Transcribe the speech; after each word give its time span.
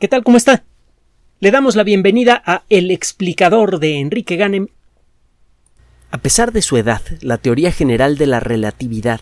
¿Qué 0.00 0.08
tal? 0.08 0.24
¿Cómo 0.24 0.36
está? 0.36 0.64
Le 1.38 1.52
damos 1.52 1.76
la 1.76 1.84
bienvenida 1.84 2.42
a 2.44 2.64
El 2.68 2.90
explicador 2.90 3.78
de 3.78 4.00
Enrique 4.00 4.34
Ganem. 4.34 4.66
A 6.10 6.18
pesar 6.18 6.50
de 6.50 6.62
su 6.62 6.76
edad, 6.76 7.00
la 7.20 7.38
teoría 7.38 7.70
general 7.70 8.18
de 8.18 8.26
la 8.26 8.40
relatividad 8.40 9.20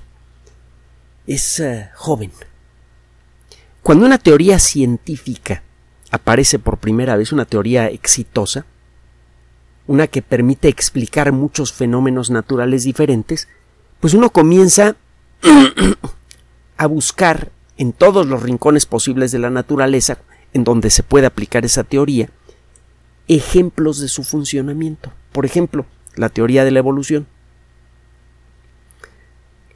es 1.26 1.60
uh, 1.60 1.82
joven. 1.94 2.32
Cuando 3.82 4.06
una 4.06 4.16
teoría 4.16 4.58
científica 4.58 5.62
aparece 6.10 6.58
por 6.58 6.78
primera 6.78 7.16
vez, 7.16 7.32
una 7.32 7.44
teoría 7.44 7.88
exitosa, 7.88 8.64
una 9.86 10.06
que 10.06 10.22
permite 10.22 10.68
explicar 10.68 11.32
muchos 11.32 11.74
fenómenos 11.74 12.30
naturales 12.30 12.84
diferentes, 12.84 13.46
pues 14.00 14.14
uno 14.14 14.30
comienza 14.30 14.96
a 16.78 16.86
buscar 16.86 17.52
en 17.76 17.92
todos 17.92 18.26
los 18.26 18.42
rincones 18.42 18.86
posibles 18.86 19.32
de 19.32 19.38
la 19.38 19.50
naturaleza 19.50 20.18
en 20.52 20.64
donde 20.64 20.90
se 20.90 21.02
puede 21.02 21.26
aplicar 21.26 21.64
esa 21.64 21.84
teoría 21.84 22.28
ejemplos 23.28 23.98
de 24.00 24.08
su 24.08 24.24
funcionamiento. 24.24 25.12
Por 25.32 25.46
ejemplo, 25.46 25.86
la 26.16 26.28
teoría 26.28 26.64
de 26.64 26.70
la 26.70 26.80
evolución. 26.80 27.26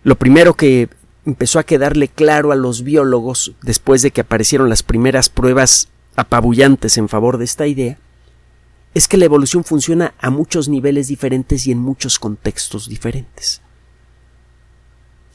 Lo 0.03 0.17
primero 0.17 0.55
que 0.55 0.89
empezó 1.25 1.59
a 1.59 1.65
quedarle 1.65 2.09
claro 2.09 2.53
a 2.53 2.57
los 2.57 2.83
biólogos 2.83 3.55
después 3.63 4.03
de 4.03 4.11
que 4.11 4.21
aparecieron 4.21 4.69
las 4.69 4.83
primeras 4.83 5.29
pruebas 5.29 5.89
apabullantes 6.15 6.97
en 6.99 7.09
favor 7.09 7.39
de 7.39 7.45
esta 7.45 7.67
idea 7.67 7.99
es 8.95 9.09
que 9.09 9.19
la 9.19 9.27
evolución 9.27 9.65
funciona 9.65 10.15
a 10.19 10.31
muchos 10.31 10.69
niveles 10.69 11.09
diferentes 11.09 11.67
y 11.67 11.73
en 11.73 11.79
muchos 11.79 12.19
contextos 12.19 12.89
diferentes. 12.89 13.61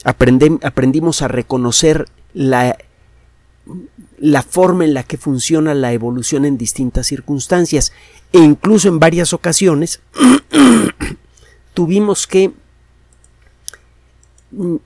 aprendimos 0.02 1.22
a 1.22 1.28
reconocer 1.28 2.06
la 2.34 2.76
la 4.22 4.44
forma 4.44 4.84
en 4.84 4.94
la 4.94 5.02
que 5.02 5.16
funciona 5.16 5.74
la 5.74 5.92
evolución 5.92 6.44
en 6.44 6.56
distintas 6.56 7.08
circunstancias 7.08 7.92
e 8.32 8.38
incluso 8.38 8.86
en 8.86 9.00
varias 9.00 9.32
ocasiones 9.32 10.00
tuvimos 11.74 12.28
que 12.28 12.52
mm, 14.52 14.76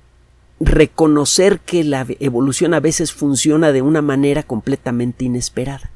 reconocer 0.58 1.60
que 1.60 1.84
la 1.84 2.06
evolución 2.19 2.72
a 2.72 2.80
veces 2.80 3.12
funciona 3.12 3.72
de 3.72 3.83
una 3.83 4.00
manera 4.00 4.42
completamente 4.42 5.27
inesperada. 5.27 5.91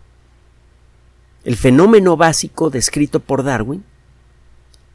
El 1.43 1.57
fenómeno 1.57 2.19
básico 2.19 2.69
descrito 2.69 3.21
por 3.21 3.43
Darwin 3.43 3.83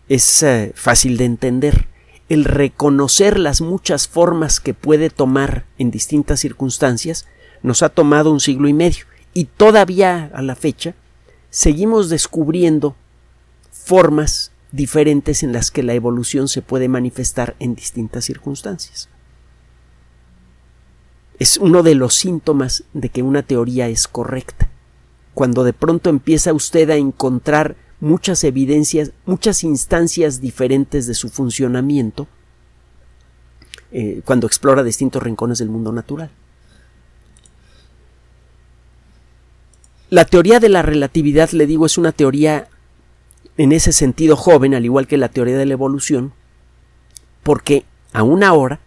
es 0.07 0.43
eh, 0.43 0.71
fácil 0.75 1.17
de 1.17 1.25
entender. 1.25 1.87
El 2.29 2.45
reconocer 2.45 3.39
las 3.39 3.61
muchas 3.61 4.07
formas 4.07 4.59
que 4.59 4.75
puede 4.75 5.09
tomar 5.09 5.65
en 5.79 5.89
distintas 5.89 6.41
circunstancias 6.41 7.25
nos 7.65 7.81
ha 7.81 7.89
tomado 7.89 8.31
un 8.31 8.39
siglo 8.39 8.67
y 8.67 8.73
medio 8.73 9.05
y 9.33 9.45
todavía 9.45 10.29
a 10.33 10.41
la 10.41 10.55
fecha 10.55 10.93
seguimos 11.49 12.09
descubriendo 12.09 12.95
formas 13.71 14.51
diferentes 14.71 15.41
en 15.41 15.51
las 15.51 15.71
que 15.71 15.81
la 15.81 15.93
evolución 15.93 16.47
se 16.47 16.61
puede 16.61 16.89
manifestar 16.89 17.55
en 17.59 17.73
distintas 17.75 18.25
circunstancias. 18.25 19.09
Es 21.39 21.57
uno 21.57 21.81
de 21.81 21.95
los 21.95 22.13
síntomas 22.13 22.83
de 22.93 23.09
que 23.09 23.23
una 23.23 23.41
teoría 23.41 23.87
es 23.87 24.07
correcta. 24.07 24.69
Cuando 25.33 25.63
de 25.63 25.73
pronto 25.73 26.09
empieza 26.09 26.53
usted 26.53 26.89
a 26.91 26.95
encontrar 26.97 27.75
muchas 27.99 28.43
evidencias, 28.43 29.11
muchas 29.25 29.63
instancias 29.63 30.39
diferentes 30.39 31.07
de 31.07 31.13
su 31.15 31.29
funcionamiento, 31.29 32.27
eh, 33.91 34.21
cuando 34.23 34.45
explora 34.45 34.83
distintos 34.83 35.23
rincones 35.23 35.57
del 35.57 35.69
mundo 35.69 35.91
natural. 35.91 36.29
La 40.09 40.25
teoría 40.25 40.59
de 40.59 40.69
la 40.69 40.83
relatividad, 40.83 41.49
le 41.51 41.65
digo, 41.65 41.85
es 41.85 41.97
una 41.97 42.11
teoría 42.11 42.67
en 43.57 43.71
ese 43.71 43.91
sentido 43.91 44.35
joven, 44.35 44.75
al 44.75 44.85
igual 44.85 45.07
que 45.07 45.17
la 45.17 45.29
teoría 45.29 45.57
de 45.57 45.65
la 45.65 45.73
evolución, 45.73 46.33
porque 47.41 47.85
aún 48.13 48.43
ahora, 48.43 48.81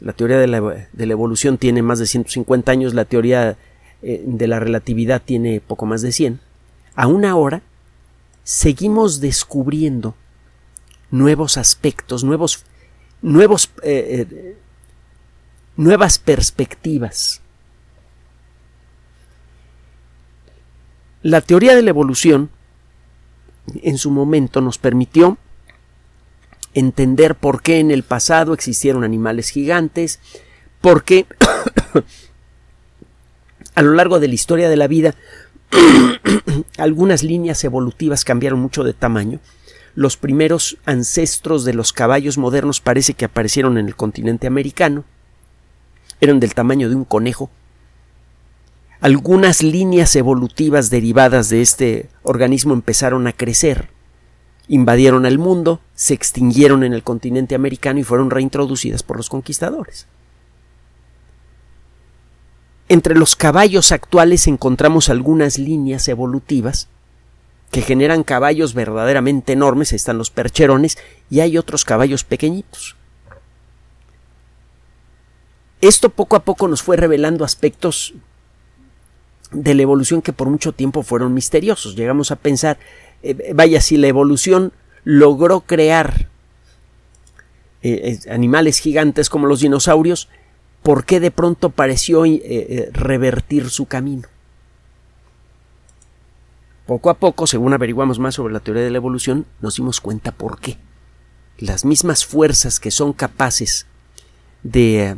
la 0.00 0.12
teoría 0.12 0.38
de 0.38 0.46
la, 0.46 0.88
evolución 1.12 1.58
tiene 1.58 1.82
más 1.82 1.98
de 1.98 2.06
150 2.06 2.70
años, 2.70 2.94
la 2.94 3.04
teoría 3.04 3.56
eh, 4.02 4.22
de 4.24 4.46
la 4.46 4.60
relatividad 4.60 5.22
tiene 5.24 5.60
poco 5.60 5.86
más 5.86 6.02
de 6.02 6.12
100, 6.12 6.40
aún 6.94 7.24
ahora 7.24 7.62
seguimos 8.44 9.20
descubriendo 9.20 10.14
nuevos 11.10 11.56
aspectos, 11.56 12.22
nuevos, 12.22 12.64
nuevos, 13.22 13.70
eh, 13.82 14.26
eh, 14.30 14.56
nuevas 15.76 16.18
perspectivas 16.18 17.40
La 21.26 21.40
teoría 21.40 21.74
de 21.74 21.82
la 21.82 21.90
evolución 21.90 22.50
en 23.82 23.98
su 23.98 24.12
momento 24.12 24.60
nos 24.60 24.78
permitió 24.78 25.38
entender 26.72 27.34
por 27.34 27.62
qué 27.62 27.80
en 27.80 27.90
el 27.90 28.04
pasado 28.04 28.54
existieron 28.54 29.02
animales 29.02 29.48
gigantes, 29.48 30.20
por 30.80 31.02
qué 31.02 31.26
a 33.74 33.82
lo 33.82 33.94
largo 33.94 34.20
de 34.20 34.28
la 34.28 34.34
historia 34.34 34.68
de 34.68 34.76
la 34.76 34.86
vida 34.86 35.16
algunas 36.78 37.24
líneas 37.24 37.64
evolutivas 37.64 38.24
cambiaron 38.24 38.60
mucho 38.60 38.84
de 38.84 38.92
tamaño. 38.92 39.40
Los 39.96 40.16
primeros 40.16 40.78
ancestros 40.84 41.64
de 41.64 41.74
los 41.74 41.92
caballos 41.92 42.38
modernos 42.38 42.80
parece 42.80 43.14
que 43.14 43.24
aparecieron 43.24 43.78
en 43.78 43.88
el 43.88 43.96
continente 43.96 44.46
americano. 44.46 45.02
Eran 46.20 46.38
del 46.38 46.54
tamaño 46.54 46.88
de 46.88 46.94
un 46.94 47.04
conejo 47.04 47.50
algunas 49.06 49.62
líneas 49.62 50.16
evolutivas 50.16 50.90
derivadas 50.90 51.48
de 51.48 51.62
este 51.62 52.08
organismo 52.24 52.74
empezaron 52.74 53.28
a 53.28 53.32
crecer, 53.32 53.88
invadieron 54.66 55.26
el 55.26 55.38
mundo, 55.38 55.80
se 55.94 56.12
extinguieron 56.12 56.82
en 56.82 56.92
el 56.92 57.04
continente 57.04 57.54
americano 57.54 58.00
y 58.00 58.02
fueron 58.02 58.30
reintroducidas 58.30 59.04
por 59.04 59.16
los 59.16 59.28
conquistadores. 59.28 60.08
Entre 62.88 63.14
los 63.14 63.36
caballos 63.36 63.92
actuales 63.92 64.48
encontramos 64.48 65.08
algunas 65.08 65.56
líneas 65.56 66.08
evolutivas 66.08 66.88
que 67.70 67.82
generan 67.82 68.24
caballos 68.24 68.74
verdaderamente 68.74 69.52
enormes, 69.52 69.92
están 69.92 70.18
los 70.18 70.32
percherones, 70.32 70.98
y 71.30 71.38
hay 71.38 71.58
otros 71.58 71.84
caballos 71.84 72.24
pequeñitos. 72.24 72.96
Esto 75.80 76.08
poco 76.08 76.34
a 76.34 76.40
poco 76.42 76.66
nos 76.66 76.82
fue 76.82 76.96
revelando 76.96 77.44
aspectos 77.44 78.12
de 79.52 79.74
la 79.74 79.82
evolución 79.82 80.22
que 80.22 80.32
por 80.32 80.48
mucho 80.48 80.72
tiempo 80.72 81.02
fueron 81.02 81.34
misteriosos. 81.34 81.96
Llegamos 81.96 82.30
a 82.30 82.36
pensar, 82.36 82.78
eh, 83.22 83.52
vaya, 83.54 83.80
si 83.80 83.96
la 83.96 84.08
evolución 84.08 84.72
logró 85.04 85.60
crear 85.60 86.28
eh, 87.82 88.18
eh, 88.24 88.30
animales 88.30 88.78
gigantes 88.78 89.30
como 89.30 89.46
los 89.46 89.60
dinosaurios, 89.60 90.28
¿por 90.82 91.04
qué 91.04 91.20
de 91.20 91.30
pronto 91.30 91.70
pareció 91.70 92.24
revertir 92.92 93.70
su 93.70 93.86
camino? 93.86 94.28
Poco 96.86 97.10
a 97.10 97.14
poco, 97.14 97.48
según 97.48 97.72
averiguamos 97.72 98.20
más 98.20 98.36
sobre 98.36 98.54
la 98.54 98.60
teoría 98.60 98.84
de 98.84 98.90
la 98.90 98.98
evolución, 98.98 99.46
nos 99.60 99.76
dimos 99.76 100.00
cuenta 100.00 100.30
por 100.30 100.60
qué. 100.60 100.78
Las 101.58 101.84
mismas 101.84 102.24
fuerzas 102.24 102.78
que 102.78 102.92
son 102.92 103.12
capaces 103.12 103.86
de 104.62 105.16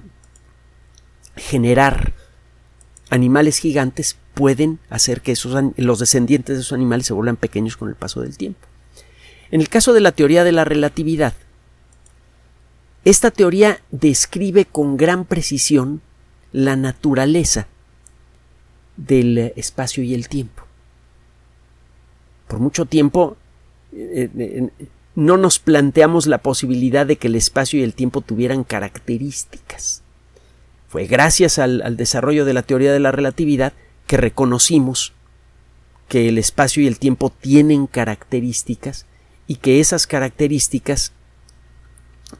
generar 1.36 2.14
animales 3.10 3.58
gigantes 3.58 4.16
pueden 4.34 4.78
hacer 4.90 5.20
que 5.20 5.32
esos, 5.32 5.60
los 5.76 5.98
descendientes 5.98 6.56
de 6.56 6.62
esos 6.62 6.72
animales 6.72 7.06
se 7.06 7.14
vuelvan 7.14 7.36
pequeños 7.36 7.76
con 7.76 7.88
el 7.88 7.94
paso 7.94 8.20
del 8.20 8.36
tiempo. 8.36 8.66
En 9.50 9.60
el 9.60 9.68
caso 9.68 9.92
de 9.92 10.00
la 10.00 10.12
teoría 10.12 10.44
de 10.44 10.52
la 10.52 10.64
relatividad, 10.64 11.34
esta 13.04 13.30
teoría 13.30 13.80
describe 13.90 14.66
con 14.66 14.96
gran 14.96 15.24
precisión 15.24 16.02
la 16.52 16.76
naturaleza 16.76 17.66
del 18.96 19.38
espacio 19.56 20.02
y 20.02 20.14
el 20.14 20.28
tiempo. 20.28 20.64
Por 22.48 22.60
mucho 22.60 22.86
tiempo 22.86 23.36
eh, 23.92 24.28
eh, 24.36 24.68
no 25.14 25.36
nos 25.36 25.58
planteamos 25.58 26.26
la 26.26 26.38
posibilidad 26.38 27.06
de 27.06 27.16
que 27.16 27.28
el 27.28 27.36
espacio 27.36 27.80
y 27.80 27.82
el 27.82 27.94
tiempo 27.94 28.20
tuvieran 28.20 28.64
características. 28.64 30.02
Fue 30.88 31.06
gracias 31.06 31.58
al, 31.58 31.96
desarrollo 31.96 32.46
de 32.46 32.54
la 32.54 32.62
teoría 32.62 32.92
de 32.92 32.98
la 32.98 33.12
relatividad 33.12 33.74
que 34.06 34.16
reconocimos 34.16 35.12
que 36.08 36.30
el 36.30 36.38
espacio 36.38 36.82
y 36.82 36.86
el 36.86 36.98
tiempo 36.98 37.30
tienen 37.30 37.86
características 37.86 39.04
y 39.46 39.56
que 39.56 39.80
esas 39.80 40.06
características 40.06 41.12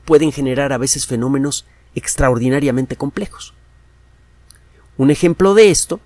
pueden 0.07 0.33
generar 0.33 0.73
a 0.73 0.79
veces 0.79 1.07
fenómenos 1.07 1.67
extraordinariamente 1.95 2.97
complejos. 2.97 3.53
Un 4.97 5.11
ejemplo 5.11 5.53
de 5.53 5.71
esto 5.71 6.01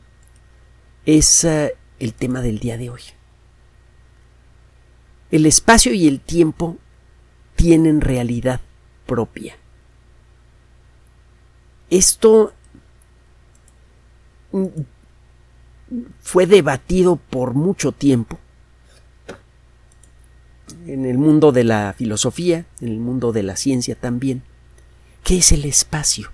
es 1.07 1.45
eh, 1.45 1.77
el 2.01 2.13
tema 2.13 2.43
del 2.43 2.59
día 2.59 2.77
de 2.77 2.91
hoy. 2.91 3.03
El 5.31 5.47
espacio 5.47 5.95
y 5.95 6.09
el 6.09 6.21
tiempo 6.21 6.77
tienen 7.55 8.01
realidad 8.01 8.61
propia. 9.07 9.57
Esto 11.93 12.55
fue 16.23 16.47
debatido 16.47 17.17
por 17.17 17.53
mucho 17.53 17.93
tiempo 17.93 18.39
en 20.87 21.05
el 21.05 21.19
mundo 21.19 21.53
de 21.53 21.65
la 21.65 21.93
filosofía, 21.93 22.65
en 22.81 22.89
el 22.89 22.99
mundo 22.99 23.33
de 23.33 23.43
la 23.43 23.57
ciencia 23.57 23.95
también. 23.95 24.43
¿Qué 25.23 25.37
es 25.37 25.53
el 25.53 25.67
espacio? 25.67 26.31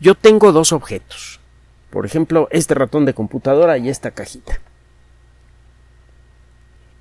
Yo 0.00 0.16
tengo 0.16 0.50
dos 0.50 0.72
objetos. 0.72 1.38
Por 1.90 2.04
ejemplo, 2.04 2.48
este 2.50 2.74
ratón 2.74 3.04
de 3.04 3.14
computadora 3.14 3.78
y 3.78 3.88
esta 3.88 4.10
cajita. 4.10 4.58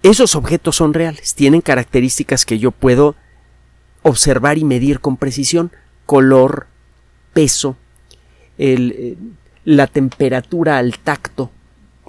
Esos 0.03 0.36
objetos 0.36 0.75
son 0.75 0.94
reales, 0.94 1.33
tienen 1.33 1.62
características 1.62 2.45
que 2.45 2.59
yo 2.59 2.69
puedo 2.69 3.15
observar 4.03 4.59
y 4.59 4.65
medir 4.65 5.00
con 5.00 5.18
precisión, 5.18 5.71
color, 6.06 6.68
peso, 7.33 7.75
eh, 8.57 9.18
la 9.65 9.88
temperatura 9.88 10.77
al 10.77 11.00
tacto, 11.00 11.51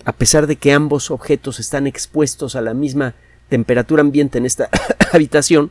a 0.05 0.13
pesar 0.13 0.47
de 0.47 0.57
que 0.57 0.73
ambos 0.73 1.11
objetos 1.11 1.61
están 1.61 1.87
expuestos 1.87 2.57
a 2.57 2.61
la 2.61 2.75
misma 2.75 3.15
temperatura 3.49 4.01
ambiente 4.01 4.39
en 4.39 4.47
esta 4.47 4.69
habitación, 5.13 5.71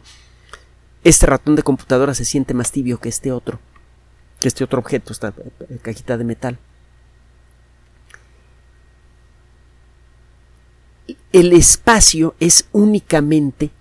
este 1.03 1.25
ratón 1.25 1.55
de 1.55 1.63
computadora 1.63 2.13
se 2.13 2.25
siente 2.25 2.53
más 2.53 2.71
tibio 2.71 2.99
que 2.99 3.09
este 3.09 3.31
otro, 3.31 3.59
que 4.39 4.47
este 4.47 4.63
otro 4.63 4.79
objeto, 4.79 5.11
esta 5.11 5.33
eh, 5.69 5.77
cajita 5.81 6.17
de 6.17 6.23
metal. 6.23 6.59
El 11.33 11.51
espacio 11.51 12.35
es 12.39 12.67
únicamente 12.71 13.71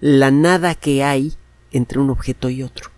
la 0.00 0.30
nada 0.30 0.74
que 0.74 1.04
hay 1.04 1.34
entre 1.72 1.98
un 1.98 2.08
objeto 2.08 2.48
y 2.48 2.62
otro. 2.62 2.93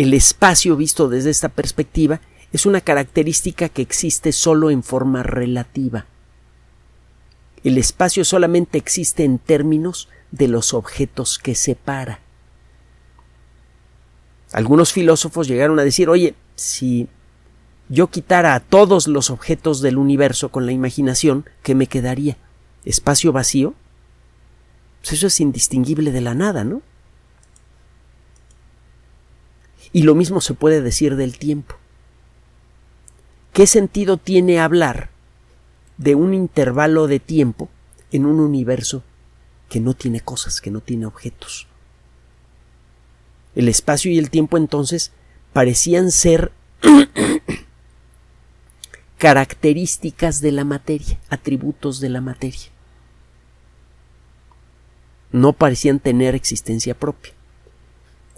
El 0.00 0.14
espacio 0.14 0.76
visto 0.76 1.10
desde 1.10 1.28
esta 1.28 1.50
perspectiva 1.50 2.22
es 2.52 2.64
una 2.64 2.80
característica 2.80 3.68
que 3.68 3.82
existe 3.82 4.32
solo 4.32 4.70
en 4.70 4.82
forma 4.82 5.22
relativa. 5.22 6.06
El 7.64 7.76
espacio 7.76 8.24
solamente 8.24 8.78
existe 8.78 9.24
en 9.24 9.38
términos 9.38 10.08
de 10.30 10.48
los 10.48 10.72
objetos 10.72 11.38
que 11.38 11.54
separa. 11.54 12.20
Algunos 14.52 14.90
filósofos 14.90 15.46
llegaron 15.46 15.78
a 15.78 15.84
decir, 15.84 16.08
oye, 16.08 16.34
si 16.54 17.06
yo 17.90 18.06
quitara 18.06 18.54
a 18.54 18.60
todos 18.60 19.06
los 19.06 19.28
objetos 19.28 19.82
del 19.82 19.98
universo 19.98 20.48
con 20.48 20.64
la 20.64 20.72
imaginación, 20.72 21.44
¿qué 21.62 21.74
me 21.74 21.88
quedaría? 21.88 22.38
¿Espacio 22.86 23.32
vacío? 23.32 23.74
Pues 25.02 25.12
eso 25.12 25.26
es 25.26 25.40
indistinguible 25.40 26.10
de 26.10 26.22
la 26.22 26.32
nada, 26.32 26.64
¿no? 26.64 26.80
Y 29.92 30.02
lo 30.02 30.14
mismo 30.14 30.40
se 30.40 30.54
puede 30.54 30.82
decir 30.82 31.16
del 31.16 31.38
tiempo. 31.38 31.76
¿Qué 33.52 33.66
sentido 33.66 34.16
tiene 34.16 34.60
hablar 34.60 35.10
de 35.98 36.14
un 36.14 36.34
intervalo 36.34 37.08
de 37.08 37.18
tiempo 37.18 37.68
en 38.12 38.24
un 38.24 38.38
universo 38.40 39.02
que 39.68 39.80
no 39.80 39.94
tiene 39.94 40.20
cosas, 40.20 40.60
que 40.60 40.70
no 40.70 40.80
tiene 40.80 41.06
objetos? 41.06 41.66
El 43.56 43.68
espacio 43.68 44.12
y 44.12 44.18
el 44.18 44.30
tiempo 44.30 44.56
entonces 44.56 45.10
parecían 45.52 46.12
ser 46.12 46.52
características 49.18 50.40
de 50.40 50.52
la 50.52 50.64
materia, 50.64 51.18
atributos 51.28 51.98
de 51.98 52.08
la 52.08 52.20
materia. 52.20 52.70
No 55.32 55.52
parecían 55.52 55.98
tener 55.98 56.36
existencia 56.36 56.94
propia. 56.94 57.32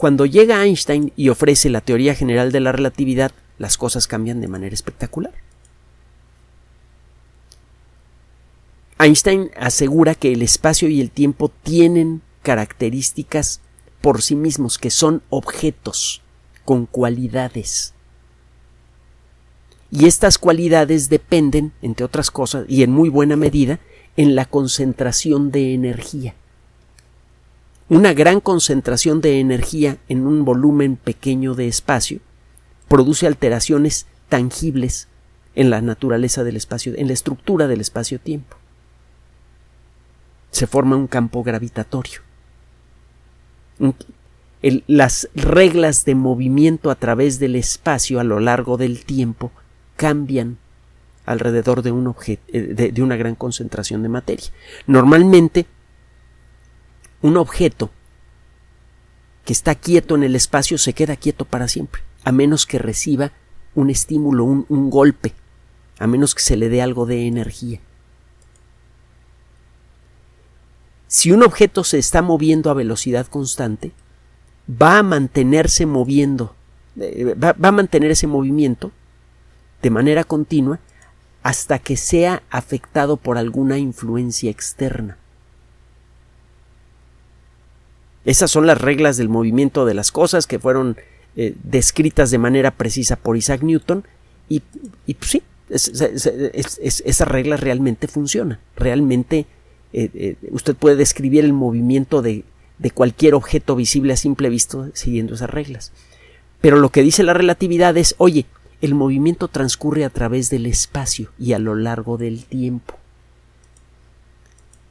Cuando 0.02 0.26
llega 0.26 0.64
Einstein 0.64 1.12
y 1.14 1.28
ofrece 1.28 1.70
la 1.70 1.80
teoría 1.80 2.16
general 2.16 2.50
de 2.50 2.58
la 2.58 2.72
relatividad, 2.72 3.30
las 3.56 3.76
cosas 3.78 4.08
cambian 4.08 4.40
de 4.40 4.48
manera 4.48 4.74
espectacular. 4.74 5.32
Einstein 8.98 9.52
asegura 9.56 10.16
que 10.16 10.32
el 10.32 10.42
espacio 10.42 10.88
y 10.88 11.00
el 11.00 11.12
tiempo 11.12 11.52
tienen 11.62 12.20
características 12.42 13.60
por 14.00 14.22
sí 14.22 14.34
mismos, 14.34 14.76
que 14.76 14.90
son 14.90 15.22
objetos 15.30 16.20
con 16.64 16.86
cualidades. 16.86 17.94
Y 19.92 20.06
estas 20.06 20.36
cualidades 20.36 21.10
dependen, 21.10 21.70
entre 21.80 22.04
otras 22.04 22.32
cosas, 22.32 22.64
y 22.66 22.82
en 22.82 22.90
muy 22.90 23.08
buena 23.08 23.36
medida, 23.36 23.78
en 24.16 24.34
la 24.34 24.46
concentración 24.46 25.52
de 25.52 25.74
energía. 25.74 26.34
Una 27.92 28.14
gran 28.14 28.40
concentración 28.40 29.20
de 29.20 29.38
energía 29.38 29.98
en 30.08 30.26
un 30.26 30.46
volumen 30.46 30.96
pequeño 30.96 31.54
de 31.54 31.68
espacio 31.68 32.20
produce 32.88 33.26
alteraciones 33.26 34.06
tangibles 34.30 35.08
en 35.54 35.68
la 35.68 35.82
naturaleza 35.82 36.42
del 36.42 36.56
espacio, 36.56 36.94
en 36.96 37.08
la 37.08 37.12
estructura 37.12 37.68
del 37.68 37.82
espacio-tiempo. 37.82 38.56
Se 40.52 40.66
forma 40.66 40.96
un 40.96 41.06
campo 41.06 41.42
gravitatorio. 41.42 42.20
las 44.86 45.28
reglas 45.34 46.06
de 46.06 46.14
movimiento 46.14 46.90
a 46.90 46.94
través 46.94 47.38
del 47.40 47.56
espacio 47.56 48.20
a 48.20 48.24
lo 48.24 48.40
largo 48.40 48.78
del 48.78 49.04
tiempo 49.04 49.52
cambian 49.96 50.56
alrededor 51.26 51.82
de, 51.82 51.92
un 51.92 52.16
eh, 52.26 52.90
de 52.90 53.02
una 53.02 53.16
gran 53.16 53.34
concentración 53.34 54.02
de 54.02 54.08
materia. 54.08 54.50
Normalmente 54.86 55.66
un 57.22 57.36
objeto 57.36 57.90
que 59.44 59.52
está 59.52 59.74
quieto 59.74 60.14
en 60.14 60.22
el 60.22 60.36
espacio 60.36 60.78
se 60.78 60.92
queda 60.92 61.16
quieto 61.16 61.44
para 61.44 61.68
siempre, 61.68 62.02
a 62.24 62.32
menos 62.32 62.66
que 62.66 62.78
reciba 62.78 63.32
un 63.74 63.90
estímulo, 63.90 64.44
un, 64.44 64.90
golpe, 64.90 65.32
a 65.98 66.06
menos 66.06 66.34
que 66.34 66.42
se 66.42 66.56
le 66.56 66.68
dé 66.68 66.82
algo 66.82 67.06
de 67.06 67.26
energía. 67.26 67.80
Si 71.06 71.30
un 71.32 71.42
objeto 71.42 71.84
se 71.84 71.98
está 71.98 72.22
moviendo 72.22 72.70
a 72.70 72.74
velocidad 72.74 73.26
constante, 73.26 73.92
va 74.70 74.98
a 74.98 75.02
mantenerse 75.02 75.86
moviendo, 75.86 76.54
eh, 76.98 77.34
va, 77.34 77.54
a 77.60 77.72
mantener 77.72 78.10
ese 78.10 78.26
movimiento 78.26 78.92
de 79.82 79.90
manera 79.90 80.24
continua 80.24 80.78
hasta 81.42 81.78
que 81.78 81.96
sea 81.96 82.42
afectado 82.50 83.16
por 83.16 83.36
alguna 83.36 83.78
influencia 83.78 84.50
externa. 84.50 85.18
Esas 88.24 88.50
son 88.50 88.66
las 88.66 88.80
reglas 88.80 89.16
del 89.16 89.28
movimiento 89.28 89.84
de 89.84 89.94
las 89.94 90.12
cosas 90.12 90.46
que 90.46 90.58
fueron 90.58 90.96
eh, 91.34 91.54
descritas 91.64 92.30
de 92.30 92.38
manera 92.38 92.70
precisa 92.72 93.16
por 93.16 93.36
Isaac 93.36 93.62
Newton 93.62 94.04
y, 94.48 94.60
pues 95.14 95.30
sí, 95.30 95.42
esas 95.70 97.28
reglas 97.28 97.60
realmente 97.60 98.06
funcionan. 98.06 98.58
Realmente 98.76 99.46
eh, 99.92 100.10
eh, 100.14 100.36
usted 100.50 100.76
puede 100.76 100.96
describir 100.96 101.44
el 101.44 101.52
movimiento 101.52 102.20
de, 102.20 102.44
de 102.78 102.90
cualquier 102.90 103.34
objeto 103.34 103.76
visible 103.76 104.12
a 104.12 104.16
simple 104.16 104.50
vista 104.50 104.90
siguiendo 104.92 105.34
esas 105.34 105.50
reglas. 105.50 105.92
Pero 106.60 106.76
lo 106.78 106.90
que 106.90 107.02
dice 107.02 107.22
la 107.22 107.34
relatividad 107.34 107.96
es, 107.96 108.14
oye, 108.18 108.46
el 108.82 108.94
movimiento 108.94 109.48
transcurre 109.48 110.04
a 110.04 110.10
través 110.10 110.50
del 110.50 110.66
espacio 110.66 111.30
y 111.38 111.54
a 111.54 111.58
lo 111.58 111.74
largo 111.74 112.18
del 112.18 112.44
tiempo. 112.44 112.98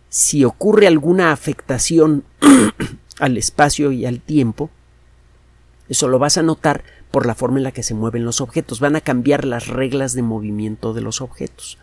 Si 0.10 0.44
ocurre 0.44 0.88
alguna 0.88 1.32
afectación 1.32 2.24
al 3.22 3.38
espacio 3.38 3.92
y 3.92 4.06
al 4.06 4.20
tiempo, 4.20 4.72
eso 5.88 6.08
lo 6.08 6.20
vas 6.20 6.38
a 6.38 6.42
notar 6.42 6.84
por 7.12 7.26
la 7.26 7.36
forma 7.36 7.60
en 7.60 7.64
la 7.64 7.72
que 7.72 7.84
se 7.84 7.94
mueven 7.94 8.26
los 8.26 8.42
objetos. 8.42 8.80
Van 8.80 8.96
a 8.96 9.02
cambiar 9.02 9.46
las 9.46 9.68
reglas 9.68 10.14
de 10.14 10.24
movimiento 10.24 10.94
de 10.94 11.02
los 11.02 11.22
objetos. 11.22 11.78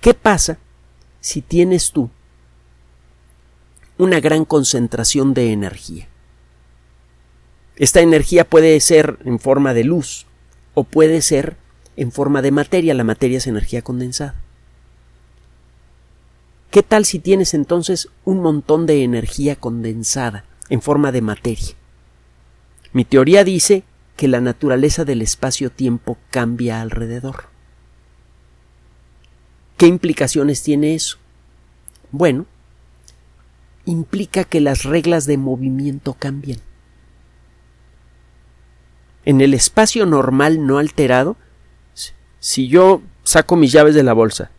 ¿Qué 0.00 0.14
pasa 0.14 0.58
si 1.20 1.42
tienes 1.42 1.92
tú 1.92 2.10
una 3.98 4.18
gran 4.20 4.44
concentración 4.46 5.34
de 5.34 5.52
energía? 5.52 6.08
Esta 7.76 8.00
energía 8.00 8.48
puede 8.48 8.80
ser 8.80 9.18
en 9.24 9.38
forma 9.38 9.74
de 9.74 9.84
luz 9.84 10.26
o 10.72 10.84
puede 10.84 11.20
ser 11.20 11.56
en 11.96 12.12
forma 12.12 12.40
de 12.40 12.50
materia. 12.50 12.94
La 12.94 13.04
materia 13.04 13.38
es 13.38 13.46
energía 13.46 13.82
condensada. 13.82 14.36
¿Qué 16.70 16.82
tal 16.82 17.04
si 17.04 17.18
tienes 17.18 17.52
entonces 17.52 18.08
un 18.24 18.40
montón 18.40 18.86
de 18.86 19.02
energía 19.02 19.56
condensada? 19.56 20.46
En 20.72 20.80
forma 20.80 21.12
de 21.12 21.20
materia. 21.20 21.74
Mi 22.94 23.04
teoría 23.04 23.44
dice 23.44 23.84
que 24.16 24.26
la 24.26 24.40
naturaleza 24.40 25.04
del 25.04 25.20
espacio-tiempo 25.20 26.16
cambia 26.30 26.80
alrededor. 26.80 27.44
¿Qué 29.76 29.86
implicaciones 29.86 30.62
tiene 30.62 30.94
eso? 30.94 31.18
Bueno, 32.10 32.46
implica 33.84 34.44
que 34.44 34.62
las 34.62 34.84
reglas 34.84 35.26
de 35.26 35.36
movimiento 35.36 36.14
cambian. 36.14 36.60
En 39.26 39.42
el 39.42 39.52
espacio 39.52 40.06
normal 40.06 40.66
no 40.66 40.78
alterado, 40.78 41.36
si 42.40 42.68
yo 42.68 43.02
saco 43.24 43.56
mis 43.56 43.72
llaves 43.72 43.94
de 43.94 44.04
la 44.04 44.14
bolsa 44.14 44.50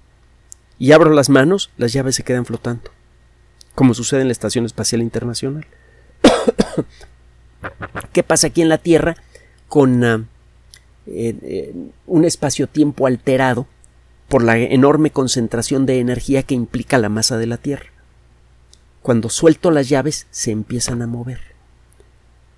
y 0.77 0.91
abro 0.91 1.09
las 1.09 1.29
manos, 1.29 1.71
las 1.75 1.91
llaves 1.91 2.15
se 2.15 2.23
quedan 2.23 2.45
flotando, 2.45 2.91
como 3.73 3.95
sucede 3.95 4.21
en 4.21 4.27
la 4.27 4.33
Estación 4.33 4.67
Espacial 4.67 5.01
Internacional. 5.01 5.65
¿Qué 8.13 8.23
pasa 8.23 8.47
aquí 8.47 8.61
en 8.61 8.69
la 8.69 8.77
Tierra 8.77 9.15
con 9.67 10.03
ah, 10.03 10.25
eh, 11.07 11.35
eh, 11.41 11.73
un 12.07 12.25
espacio-tiempo 12.25 13.07
alterado? 13.07 13.67
por 14.33 14.43
la 14.43 14.57
enorme 14.57 15.11
concentración 15.11 15.85
de 15.85 15.99
energía 15.99 16.41
que 16.41 16.55
implica 16.55 16.97
la 16.97 17.07
masa 17.07 17.37
de 17.37 17.45
la 17.45 17.57
Tierra. 17.57 17.91
Cuando 19.03 19.29
suelto 19.29 19.69
las 19.69 19.89
llaves 19.89 20.25
se 20.31 20.49
empiezan 20.49 21.03
a 21.03 21.07
mover. 21.07 21.39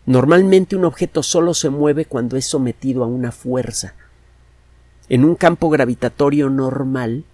Normalmente 0.05 0.77
un 0.77 0.85
objeto 0.85 1.21
solo 1.21 1.53
se 1.53 1.69
mueve 1.69 2.05
cuando 2.05 2.37
es 2.37 2.45
sometido 2.45 3.03
a 3.03 3.07
una 3.07 3.33
fuerza. 3.33 3.93
En 5.09 5.25
un 5.25 5.35
campo 5.35 5.69
gravitatorio 5.69 6.49
normal, 6.49 7.25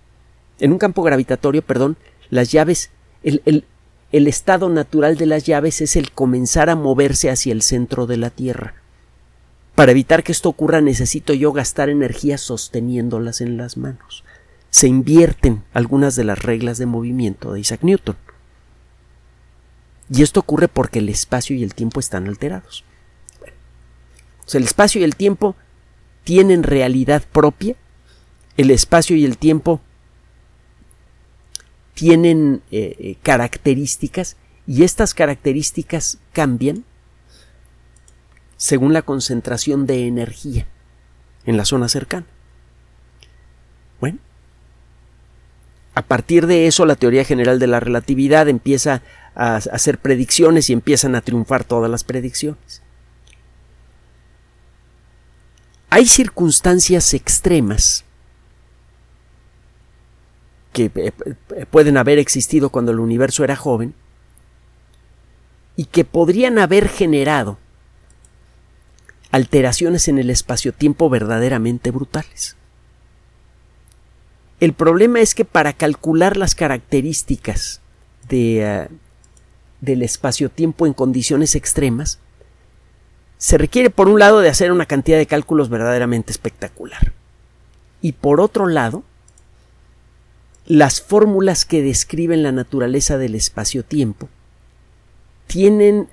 en 0.60 0.72
un 0.72 0.80
campo 0.80 1.04
gravitatorio, 1.04 1.62
perdón, 1.62 1.98
las 2.32 2.52
llaves, 2.52 2.90
el, 3.22 3.44
el, 3.46 3.66
el 4.12 4.28
estado 4.28 4.70
natural 4.70 5.16
de 5.18 5.26
las 5.26 5.46
llaves 5.46 5.82
es 5.82 5.96
el 5.96 6.12
comenzar 6.12 6.70
a 6.70 6.76
moverse 6.76 7.30
hacia 7.30 7.54
el 7.54 7.62
centro 7.62 8.08
de 8.08 8.18
la 8.18 8.30
Tierra. 8.30 8.76
Para 9.76 9.92
evitar 9.92 10.24
que 10.24 10.34
esto 10.34 10.50
ocurra 10.50 10.82
necesito 10.82 11.34
yo 11.34 11.54
gastar 11.54 11.90
energía 11.90 12.38
sosteniéndolas 12.38 13.40
en 13.40 13.56
las 13.56 13.78
manos. 13.78 14.26
Se 14.70 14.88
invierten 14.88 15.64
algunas 15.74 16.16
de 16.16 16.26
las 16.26 16.40
reglas 16.40 16.78
de 16.78 16.86
movimiento 16.86 17.54
de 17.54 17.62
Isaac 17.62 17.84
Newton. 17.84 18.18
Y 20.10 20.24
esto 20.24 20.42
ocurre 20.42 20.68
porque 20.68 21.00
el 21.00 21.08
espacio 21.08 21.56
y 21.56 21.64
el 21.64 21.74
tiempo 21.74 22.00
están 22.00 22.28
alterados. 22.28 22.84
el 24.54 24.64
espacio 24.64 25.00
y 25.00 25.06
el 25.06 25.16
tiempo 25.16 25.56
tienen 26.26 26.64
realidad 26.64 27.24
propia. 27.32 27.76
El 28.58 28.72
espacio 28.72 29.16
y 29.16 29.24
el 29.24 29.38
tiempo 29.38 29.80
tienen 31.94 32.62
eh, 32.72 32.96
eh, 33.00 33.16
características 33.22 34.38
y 34.68 34.84
estas 34.84 35.14
características 35.14 36.20
cambian 36.34 36.86
según 38.58 38.94
la 38.94 39.02
concentración 39.02 39.86
de 39.88 40.08
energía 40.08 40.68
en 41.46 41.58
la 41.58 41.66
zona 41.66 41.90
cercana. 41.90 42.28
Bueno, 44.00 44.20
a 45.96 46.04
partir 46.04 46.48
de 46.48 46.68
eso 46.68 46.86
la 46.86 46.96
teoría 46.96 47.26
general 47.26 47.60
de 47.60 47.68
la 47.68 47.80
relatividad 47.80 48.48
empieza 48.48 49.02
a 49.36 49.56
hacer 49.56 49.98
predicciones 49.98 50.70
y 50.70 50.74
empiezan 50.74 51.16
a 51.16 51.22
triunfar 51.22 51.64
todas 51.64 51.90
las 51.90 52.04
predicciones. 52.04 52.82
Hay 55.90 56.06
circunstancias 56.06 57.14
extremas 57.14 58.06
que 60.74 60.86
eh, 60.96 61.12
eh, 61.56 61.66
pueden 61.70 61.98
haber 61.98 62.20
existido 62.20 62.70
cuando 62.70 62.92
el 62.92 63.00
universo 63.00 63.44
era 63.44 63.56
joven 63.56 63.94
y 65.76 65.86
que 65.86 66.06
podrían 66.06 66.60
haber 66.60 66.88
generado 66.90 67.58
alteraciones 69.32 70.08
en 70.08 70.20
el 70.20 70.30
espacio-tiempo 70.30 71.10
verdaderamente 71.10 71.92
brutales. 71.92 72.58
El 74.60 74.74
problema 74.74 75.22
es 75.22 75.34
que 75.34 75.46
para 75.46 75.74
calcular 75.74 76.38
las 76.38 76.54
características 76.54 77.82
eh, 78.30 78.88
del 79.82 80.04
espacio-tiempo 80.04 80.86
en 80.86 80.94
condiciones 80.94 81.56
extremas, 81.56 82.20
se 83.38 83.58
requiere 83.58 83.90
por 83.90 84.08
un 84.08 84.20
lado 84.20 84.40
de 84.40 84.50
hacer 84.50 84.72
una 84.72 84.86
cantidad 84.86 85.18
de 85.18 85.26
cálculos 85.26 85.70
verdaderamente 85.70 86.32
espectacular. 86.32 87.12
Y 88.00 88.12
por 88.12 88.40
otro 88.40 88.68
lado, 88.68 89.04
las 90.72 91.02
fórmulas 91.02 91.66
que 91.66 91.82
describen 91.82 92.44
la 92.44 92.54
naturaleza 92.54 93.18
del 93.18 93.36
espacio-tiempo 93.36 94.30
tienen, 95.46 96.08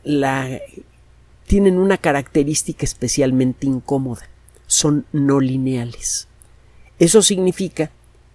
tienen 1.46 1.78
una 1.78 1.96
característica 1.96 2.84
especialmente 2.84 3.68
incómoda. 3.68 4.28
Son 4.66 5.06
no 5.12 5.38
lineales. 5.38 6.26
Eso 6.98 7.22
significa 7.22 7.92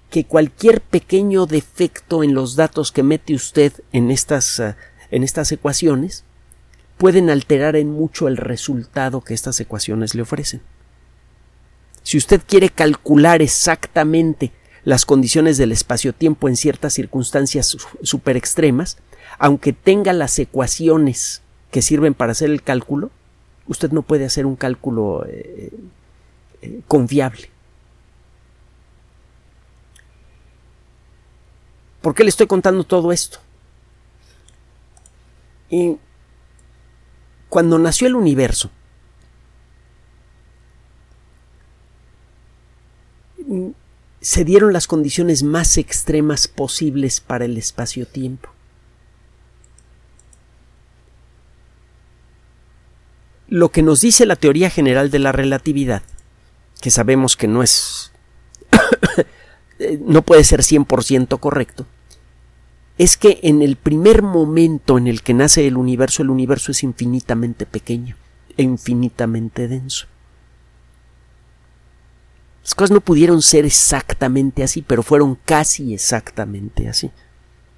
que 0.10 0.24
cualquier 0.24 0.80
pequeño 0.80 1.46
defecto 1.46 2.24
en 2.24 2.34
los 2.34 2.56
datos 2.56 2.94
que 2.94 3.04
mete 3.04 3.36
usted 3.36 3.74
en 3.92 4.10
estas, 4.10 4.62
eh, 4.62 4.76
en 5.12 5.24
estas 5.24 5.52
ecuaciones 5.52 6.24
pueden 6.98 7.30
alterar 7.30 7.76
en 7.76 7.92
mucho 7.92 8.30
el 8.30 8.38
resultado 8.38 9.20
que 9.20 9.34
estas 9.34 9.60
ecuaciones 9.60 10.16
le 10.16 10.22
ofrecen. 10.22 10.62
Si 12.02 12.18
usted 12.18 12.42
quiere 12.48 12.70
calcular 12.70 13.42
exactamente 13.42 14.54
las 14.86 15.06
condiciones 15.06 15.58
del 15.58 15.72
espacio-tiempo 15.72 16.50
en 16.50 16.56
ciertas 16.56 16.94
circunstancias 16.94 17.78
super 18.02 18.36
extremas, 18.36 18.98
aunque 19.40 19.74
tenga 19.74 20.14
las 20.14 20.38
ecuaciones 20.40 21.42
que 21.72 21.82
sirven 21.82 22.14
para 22.14 22.34
hacer 22.34 22.50
el 22.50 22.62
cálculo, 22.62 23.12
usted 23.68 23.92
no 23.92 24.02
puede 24.02 24.26
hacer 24.26 24.46
un 24.46 24.56
cálculo 24.56 25.26
eh, 25.28 25.72
eh, 26.62 26.82
confiable. 26.88 27.50
¿Por 32.02 32.14
qué 32.14 32.24
le 32.24 32.30
estoy 32.30 32.48
contando 32.48 32.84
todo 32.84 33.14
esto? 33.14 33.40
Y 35.70 35.98
cuando 37.48 37.80
nació 37.80 38.08
el 38.08 38.16
universo, 38.16 38.70
se 44.24 44.46
dieron 44.46 44.72
las 44.72 44.88
condiciones 44.88 45.44
más 45.44 45.78
extremas 45.78 46.48
posibles 46.48 47.20
para 47.20 47.44
el 47.44 47.58
espacio-tiempo. 47.58 48.50
Lo 53.50 53.70
que 53.70 53.84
nos 53.84 54.00
dice 54.00 54.26
la 54.26 54.38
teoría 54.38 54.70
general 54.70 55.12
de 55.12 55.20
la 55.20 55.34
relatividad, 55.34 56.04
que 56.80 56.90
sabemos 56.90 57.36
que 57.36 57.50
no 57.50 57.64
es 57.64 58.14
no 60.00 60.22
puede 60.22 60.46
ser 60.46 60.62
100% 60.62 61.38
correcto, 61.42 61.86
es 62.98 63.18
que 63.18 63.42
en 63.44 63.62
el 63.62 63.76
primer 63.76 64.22
momento 64.22 64.98
en 64.98 65.08
el 65.08 65.22
que 65.22 65.34
nace 65.34 65.68
el 65.68 65.76
universo, 65.76 66.24
el 66.24 66.30
universo 66.30 66.72
es 66.72 66.84
infinitamente 66.84 67.66
pequeño 67.66 68.16
e 68.56 68.64
infinitamente 68.64 69.68
denso. 69.68 70.08
Las 72.64 72.76
cosas 72.76 72.92
no 72.92 73.02
pudieron 73.02 73.42
ser 73.42 73.66
exactamente 73.66 74.64
así, 74.64 74.82
pero 74.82 75.04
fueron 75.04 75.36
casi 75.36 75.94
exactamente 75.94 76.88
así. 76.88 77.12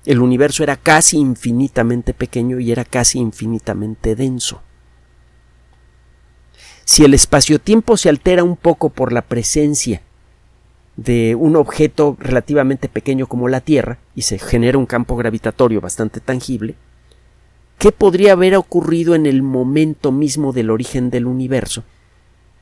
El 0.06 0.20
universo 0.20 0.62
era 0.62 0.76
casi 0.76 1.18
infinitamente 1.18 2.14
pequeño 2.14 2.60
y 2.60 2.72
era 2.72 2.86
casi 2.86 3.18
infinitamente 3.18 4.16
denso. 4.16 4.62
Si 6.84 7.04
el 7.04 7.16
espacio-tiempo 7.16 7.98
se 7.98 8.10
altera 8.10 8.44
un 8.44 8.56
poco 8.56 8.90
por 8.90 9.12
la 9.12 9.24
presencia 9.24 10.04
de 10.98 11.34
un 11.34 11.56
objeto 11.56 12.16
relativamente 12.20 12.88
pequeño 12.88 13.26
como 13.26 13.48
la 13.48 13.62
Tierra 13.62 13.98
y 14.14 14.22
se 14.22 14.38
genera 14.38 14.78
un 14.78 14.86
campo 14.86 15.16
gravitatorio 15.16 15.82
bastante 15.82 16.20
tangible, 16.20 16.76
¿qué 17.80 17.92
podría 17.92 18.34
haber 18.34 18.56
ocurrido 18.56 19.16
en 19.16 19.26
el 19.26 19.42
momento 19.42 20.12
mismo 20.12 20.54
del 20.54 20.70
origen 20.70 21.10
del 21.10 21.26
universo 21.26 21.84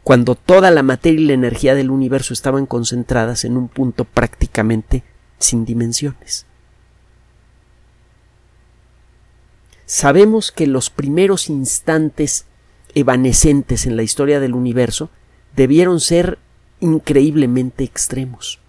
cuando 0.04 0.36
toda 0.36 0.70
la 0.70 0.84
materia 0.84 1.22
y 1.22 1.26
la 1.26 1.34
energía 1.34 1.76
del 1.76 1.90
universo 1.90 2.34
estaban 2.34 2.66
concentradas 2.66 3.46
en 3.46 3.56
un 3.56 3.70
punto 3.70 4.04
prácticamente 4.04 5.04
sin 5.40 5.66
dimensiones. 5.66 6.46
Sabemos 9.86 10.52
que 10.52 10.68
los 10.68 10.90
primeros 10.90 11.50
instantes 11.50 12.46
evanescentes 12.96 13.86
en 13.86 13.96
la 13.96 14.04
historia 14.04 14.40
del 14.40 14.54
universo 14.54 15.10
debieron 15.56 16.00
ser 16.00 16.40
increíblemente 16.80 17.84
extremos. 17.84 18.60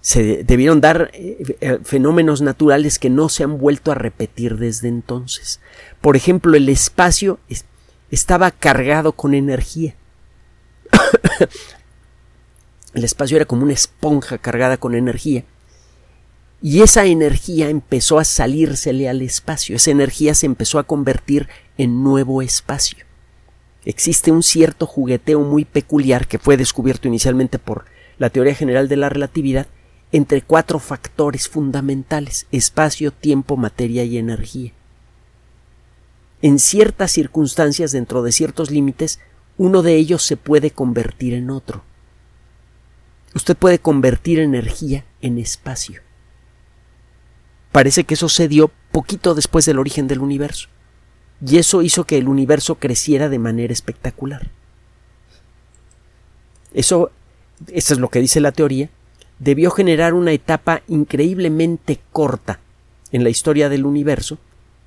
Se 0.00 0.44
debieron 0.44 0.80
dar 0.80 1.10
eh, 1.14 1.56
eh, 1.60 1.78
fenómenos 1.82 2.40
naturales 2.40 3.00
que 3.00 3.10
no 3.10 3.28
se 3.28 3.42
han 3.42 3.58
vuelto 3.58 3.90
a 3.90 3.96
repetir 3.96 4.56
desde 4.56 4.86
entonces. 4.86 5.60
Por 6.00 6.14
ejemplo, 6.14 6.56
el 6.56 6.68
espacio 6.68 7.40
estaba 8.10 8.50
cargado 8.50 9.12
con 9.12 9.34
energía. 9.34 9.94
El 12.94 13.04
espacio 13.04 13.36
era 13.36 13.44
como 13.44 13.62
una 13.62 13.72
esponja 13.72 14.38
cargada 14.38 14.76
con 14.76 14.94
energía. 14.94 15.44
Y 16.62 16.82
esa 16.82 17.04
energía 17.04 17.68
empezó 17.68 18.18
a 18.18 18.24
salírsele 18.24 19.08
al 19.08 19.20
espacio. 19.22 19.76
Esa 19.76 19.90
energía 19.90 20.34
se 20.34 20.46
empezó 20.46 20.78
a 20.78 20.84
convertir 20.84 21.48
en 21.76 22.02
nuevo 22.02 22.40
espacio. 22.40 23.04
Existe 23.84 24.32
un 24.32 24.42
cierto 24.42 24.86
jugueteo 24.86 25.40
muy 25.40 25.64
peculiar 25.64 26.26
que 26.26 26.38
fue 26.38 26.56
descubierto 26.56 27.06
inicialmente 27.06 27.58
por 27.58 27.84
la 28.18 28.30
teoría 28.30 28.54
general 28.54 28.88
de 28.88 28.96
la 28.96 29.10
relatividad 29.10 29.66
entre 30.10 30.40
cuatro 30.40 30.78
factores 30.78 31.48
fundamentales 31.48 32.46
espacio, 32.50 33.12
tiempo, 33.12 33.56
materia 33.56 34.04
y 34.04 34.16
energía 34.16 34.72
en 36.42 36.58
ciertas 36.58 37.10
circunstancias, 37.12 37.92
dentro 37.92 38.22
de 38.22 38.32
ciertos 38.32 38.70
límites, 38.70 39.20
uno 39.58 39.82
de 39.82 39.94
ellos 39.94 40.22
se 40.22 40.36
puede 40.36 40.70
convertir 40.70 41.34
en 41.34 41.50
otro. 41.50 41.82
Usted 43.34 43.56
puede 43.56 43.78
convertir 43.78 44.38
energía 44.38 45.04
en 45.20 45.38
espacio. 45.38 46.02
Parece 47.72 48.04
que 48.04 48.14
eso 48.14 48.28
se 48.28 48.48
dio 48.48 48.70
poquito 48.92 49.34
después 49.34 49.66
del 49.66 49.78
origen 49.78 50.08
del 50.08 50.20
universo. 50.20 50.68
Y 51.46 51.58
eso 51.58 51.82
hizo 51.82 52.04
que 52.04 52.16
el 52.16 52.28
universo 52.28 52.76
creciera 52.76 53.28
de 53.28 53.38
manera 53.38 53.72
espectacular. 53.72 54.50
Eso 56.72 57.10
eso 57.72 57.94
es 57.94 58.00
lo 58.00 58.08
que 58.08 58.20
dice 58.20 58.40
la 58.40 58.52
teoría, 58.52 58.90
debió 59.38 59.70
generar 59.70 60.14
una 60.14 60.32
etapa 60.32 60.82
increíblemente 60.88 62.00
corta 62.12 62.60
en 63.12 63.24
la 63.24 63.30
historia 63.30 63.68
del 63.68 63.86
universo, 63.86 64.38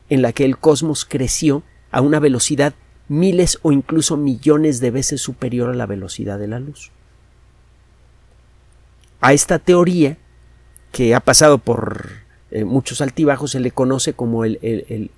en 0.10 0.22
la 0.22 0.34
que 0.34 0.46
el 0.46 0.58
cosmos 0.58 1.06
creció 1.06 1.64
a 1.92 2.02
una 2.02 2.20
velocidad 2.20 2.74
miles 3.08 3.60
o 3.64 3.72
incluso 3.72 4.18
millones 4.18 4.80
de 4.80 4.92
veces 4.92 5.22
superior 5.22 5.70
a 5.70 5.76
la 5.76 5.86
velocidad 5.86 6.38
de 6.40 6.48
la 6.48 6.60
luz. 6.60 6.92
A 9.22 9.34
esta 9.34 9.60
teoría, 9.60 10.18
que 10.92 11.14
ha 11.14 11.20
pasado 11.20 11.58
por 11.58 12.10
eh, 12.52 12.64
muchos 12.64 13.02
altibajos, 13.02 13.52
se 13.52 13.60
le 13.60 13.72
conoce 13.72 14.14
como 14.14 14.46
el, 14.46 15.12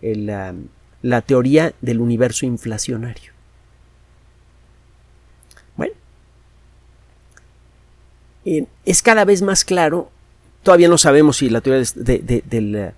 la, 0.00 0.54
la 1.02 1.22
teoría 1.22 1.72
del 1.80 2.00
universo 2.00 2.46
inflacionario. 2.46 3.32
Bueno, 5.76 5.94
es 8.84 9.02
cada 9.02 9.24
vez 9.24 9.42
más 9.42 9.64
claro, 9.64 10.10
todavía 10.62 10.88
no 10.88 10.98
sabemos 10.98 11.38
si 11.38 11.48
la 11.48 11.60
teoría 11.60 11.84
del, 11.94 12.92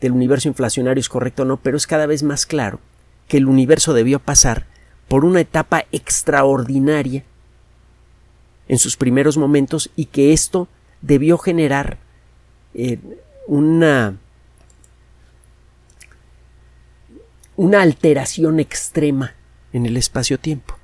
del 0.00 0.12
universo 0.12 0.48
inflacionario 0.48 1.00
es 1.00 1.08
correcta 1.08 1.42
o 1.42 1.46
no, 1.46 1.58
pero 1.58 1.76
es 1.76 1.86
cada 1.86 2.06
vez 2.06 2.22
más 2.22 2.46
claro 2.46 2.80
que 3.28 3.36
el 3.36 3.46
universo 3.46 3.94
debió 3.94 4.18
pasar 4.18 4.66
por 5.08 5.24
una 5.24 5.40
etapa 5.40 5.84
extraordinaria 5.92 7.24
en 8.68 8.78
sus 8.78 8.96
primeros 8.96 9.36
momentos 9.36 9.90
y 9.96 10.06
que 10.06 10.32
esto 10.32 10.68
debió 11.00 11.38
generar 11.38 11.98
eh, 12.74 12.98
una 13.46 14.16
una 17.56 17.82
alteración 17.82 18.58
extrema 18.58 19.34
en 19.74 19.84
el 19.84 19.98
espacio-tiempo. 19.98 20.79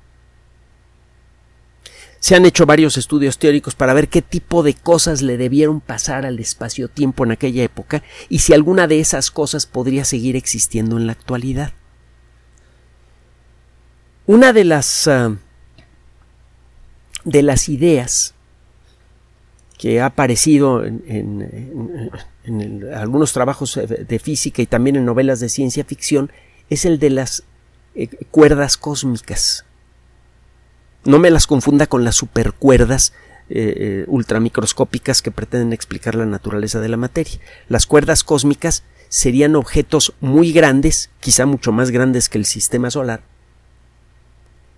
Se 2.19 2.35
han 2.35 2.45
hecho 2.45 2.65
varios 2.65 2.97
estudios 2.97 3.37
teóricos 3.37 3.75
para 3.75 3.93
ver 3.93 4.07
qué 4.07 4.21
tipo 4.21 4.63
de 4.63 4.73
cosas 4.73 5.21
le 5.21 5.37
debieron 5.37 5.81
pasar 5.81 6.25
al 6.25 6.39
espacio-tiempo 6.39 7.23
en 7.23 7.31
aquella 7.31 7.63
época 7.63 8.03
y 8.29 8.39
si 8.39 8.53
alguna 8.53 8.87
de 8.87 8.99
esas 8.99 9.31
cosas 9.31 9.65
podría 9.65 10.03
seguir 10.03 10.35
existiendo 10.35 10.97
en 10.97 11.05
la 11.05 11.13
actualidad. 11.13 11.73
Una 14.25 14.51
de 14.51 14.65
las 14.65 15.07
ah, 15.07 15.37
de 17.27 17.43
las 17.43 17.67
ideas 17.67 18.33
que 19.77 19.99
ha 19.99 20.07
aparecido 20.07 20.83
en, 20.83 22.09
algunos 22.95 23.33
trabajos 23.33 23.77
de 24.07 24.19
física 24.19 24.61
y 24.61 24.65
también 24.65 24.95
en 24.95 25.05
novelas 25.05 25.39
de 25.39 25.49
ciencia 25.49 25.83
ficción 25.83 26.31
es 26.69 26.85
el 26.85 26.99
de 26.99 27.09
las 27.09 27.43
eh, 27.93 28.07
cuerdas 28.31 28.77
cósmicas. 28.77 29.65
No 31.07 31.19
me 31.19 31.31
las 31.31 31.47
confunda 31.47 31.87
con 31.87 32.03
las 32.03 32.15
supercuerdas 32.15 33.13
eh, 33.49 33.73
eh, 33.77 34.05
ultramicroscópicas 34.07 35.21
que 35.21 35.31
pretenden 35.31 35.71
explicar 35.71 36.15
la 36.15 36.25
naturaleza 36.25 36.81
de 36.81 36.89
la 36.89 36.97
materia. 36.97 37.39
Las 37.69 37.87
cuerdas 37.87 38.25
cósmicas 38.25 38.83
serían 39.07 39.55
objetos 39.55 40.13
muy 40.19 40.51
grandes, 40.51 41.09
quizá 41.21 41.45
mucho 41.45 41.71
más 41.71 41.91
grandes 41.91 42.27
que 42.27 42.37
el 42.37 42.43
sistema 42.43 42.91
solar, 42.91 43.21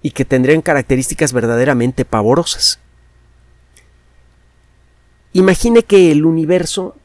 y 0.04 0.12
que 0.12 0.24
tendrían 0.24 0.62
características 0.62 1.34
verdaderamente 1.34 2.06
pavorosas. 2.06 2.80
Imagine 5.34 5.82
que 5.82 6.12
el 6.12 6.26
universo 6.26 6.96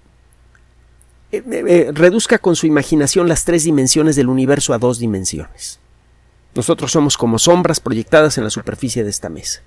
eh, 1.33 1.43
eh, 1.47 1.93
reduzca 1.95 2.39
con 2.39 2.57
su 2.57 2.67
imaginación 2.67 3.27
las 3.27 3.47
tres 3.47 3.65
dimensiones 3.65 4.17
del 4.17 4.29
universo 4.29 4.75
a 4.75 4.79
dos 4.79 4.99
dimensiones. 4.99 5.81
Nosotros 6.55 6.93
somos 6.93 7.17
como 7.17 7.39
sombras 7.39 7.81
proyectadas 7.81 8.39
en 8.39 8.45
la 8.45 8.51
superficie 8.51 9.05
de 9.05 9.11
esta 9.11 9.29
mesa. 9.29 9.63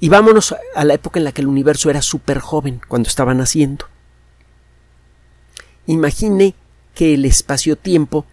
Y 0.00 0.08
vámonos 0.08 0.54
a 0.74 0.84
la 0.84 0.94
época 0.94 1.18
en 1.18 1.24
la 1.24 1.32
que 1.32 1.42
el 1.42 1.48
universo 1.48 1.90
era 1.90 2.02
súper 2.02 2.38
joven, 2.38 2.80
cuando 2.88 3.08
estaba 3.08 3.34
naciendo. 3.34 3.86
Imagine 5.86 6.54
que 6.94 7.14
el 7.14 7.24
espacio-tiempo 7.24 8.26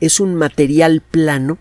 es 0.00 0.20
un 0.20 0.34
material 0.34 1.00
plano 1.00 1.58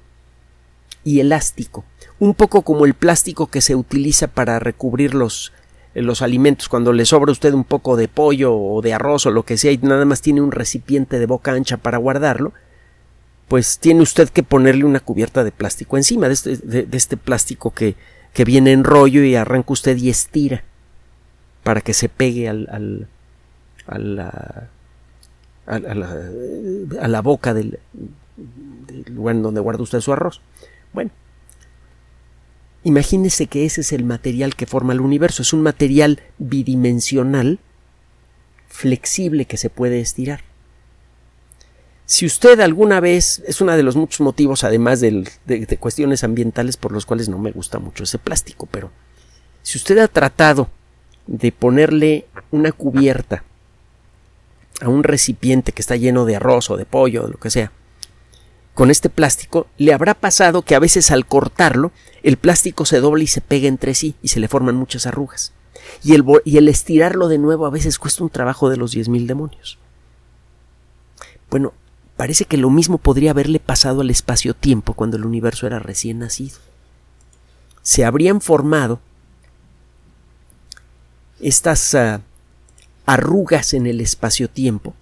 y 1.03 1.19
elástico, 1.21 1.85
un 2.19 2.33
poco 2.33 2.63
como 2.63 2.85
el 2.85 2.93
plástico 2.93 3.47
que 3.47 3.61
se 3.61 3.75
utiliza 3.75 4.27
para 4.27 4.59
recubrir 4.59 5.15
los, 5.15 5.53
los 5.93 6.21
alimentos 6.21 6.67
cuando 6.67 6.91
le 6.91 7.05
sobra 7.05 7.29
a 7.29 7.33
usted 7.33 7.53
un 7.53 7.63
poco 7.63 7.95
de 7.95 8.07
pollo 8.07 8.55
o 8.55 8.81
de 8.81 8.93
arroz 8.93 9.25
o 9.25 9.31
lo 9.31 9.43
que 9.43 9.57
sea 9.57 9.71
y 9.71 9.77
nada 9.77 10.05
más 10.05 10.21
tiene 10.21 10.41
un 10.41 10.51
recipiente 10.51 11.17
de 11.17 11.25
boca 11.25 11.53
ancha 11.53 11.77
para 11.77 11.97
guardarlo, 11.97 12.53
pues 13.47 13.79
tiene 13.79 14.01
usted 14.01 14.29
que 14.29 14.43
ponerle 14.43 14.83
una 14.83 14.99
cubierta 14.99 15.43
de 15.43 15.51
plástico 15.51 15.97
encima, 15.97 16.27
de 16.27 16.33
este, 16.33 16.57
de, 16.57 16.87
este 16.91 17.17
plástico 17.17 17.71
que, 17.71 17.95
que, 18.33 18.43
viene 18.43 18.73
en 18.73 18.83
rollo 18.83 19.23
y 19.23 19.35
arranca 19.35 19.73
usted 19.73 19.97
y 19.97 20.09
estira 20.09 20.63
para 21.63 21.81
que 21.81 21.93
se 21.93 22.09
pegue 22.09 22.49
al, 22.49 22.67
a, 23.87 23.97
la, 23.97 24.69
a, 25.65 25.79
la, 25.79 26.21
a 27.01 27.07
la 27.07 27.21
boca 27.21 27.53
del, 27.53 27.79
del 28.35 29.15
lugar 29.15 29.41
donde 29.41 29.61
guarda 29.61 29.83
usted 29.83 30.01
su 30.01 30.11
arroz. 30.11 30.41
Bueno, 30.93 31.11
imagínese 32.83 33.47
que 33.47 33.65
ese 33.65 33.81
es 33.81 33.93
el 33.93 34.03
material 34.03 34.55
que 34.55 34.65
forma 34.65 34.93
el 34.93 35.01
universo. 35.01 35.41
Es 35.41 35.53
un 35.53 35.61
material 35.61 36.21
bidimensional, 36.37 37.59
flexible 38.67 39.45
que 39.45 39.57
se 39.57 39.69
puede 39.69 40.01
estirar. 40.01 40.46
Si 42.09 42.25
usted 42.25 42.61
alguna 42.61 43.01
vez, 43.01 43.43
es 43.47 43.59
uno 43.59 43.75
de 43.75 43.83
los 43.83 43.97
muchos 43.97 44.21
motivos, 44.21 44.63
además 44.63 45.01
de, 45.01 45.27
cuestiones 45.77 46.23
ambientales 46.23 46.77
por 46.77 46.93
los 46.93 47.05
cuales 47.05 47.27
no 47.27 47.37
me 47.37 47.51
gusta 47.51 47.79
mucho 47.79 48.05
ese 48.05 48.17
plástico, 48.17 48.65
pero 48.71 48.91
si 49.61 49.77
usted 49.77 49.97
ha 49.97 50.07
tratado 50.07 50.69
de 51.27 51.51
ponerle 51.51 52.25
una 52.49 52.71
cubierta 52.71 53.43
a 54.79 54.87
un 54.87 55.03
recipiente 55.03 55.73
que 55.73 55.81
está 55.81 55.97
lleno 55.97 56.23
de 56.23 56.37
arroz 56.37 56.69
o 56.69 56.77
de 56.77 56.85
pollo 56.85 57.23
o 57.23 57.25
de 57.25 57.33
lo 57.33 57.39
que 57.39 57.49
sea, 57.49 57.73
con 58.73 58.89
este 58.89 59.09
plástico, 59.09 59.67
le 59.77 59.91
habrá 59.91 60.13
pasado 60.13 60.61
que 60.61 60.75
a 60.75 60.79
veces 60.79 61.11
al 61.11 61.25
cortarlo, 61.25 61.91
el 62.23 62.37
plástico 62.37 62.85
se 62.85 63.01
dobla 63.01 63.25
y 63.25 63.27
se 63.27 63.41
pega 63.41 63.67
entre 63.67 63.93
sí 63.93 64.15
y 64.21 64.29
se 64.29 64.39
le 64.39 64.47
forman 64.47 64.77
muchas 64.77 65.07
arrugas. 65.07 65.51
Y 66.05 66.15
el, 66.15 66.23
y 66.45 66.55
el 66.55 66.69
estirarlo 66.69 67.27
de 67.27 67.37
nuevo 67.37 67.65
a 67.65 67.69
veces 67.69 67.99
cuesta 67.99 68.23
un 68.23 68.29
trabajo 68.29 68.69
de 68.69 68.77
los 68.77 68.91
diez 68.91 69.09
mil 69.09 69.27
demonios. 69.27 69.77
Bueno, 71.49 71.73
parece 72.17 72.45
que 72.45 72.57
lo 72.57 72.69
mismo 72.69 72.97
podría 72.97 73.31
haberle 73.31 73.59
pasado 73.59 74.01
al 74.01 74.09
espacio-tiempo 74.09 74.93
cuando 74.93 75.17
el 75.17 75.25
universo 75.25 75.67
era 75.67 75.79
recién 75.79 76.19
nacido. 76.19 76.57
Se 77.83 78.03
habrían 78.03 78.41
formado 78.41 78.99
estas 81.39 81.93
ah, 81.95 82.21
arrugas 83.05 83.73
en 83.73 83.85
el 83.85 84.01
espacio-tiempo 84.01 84.95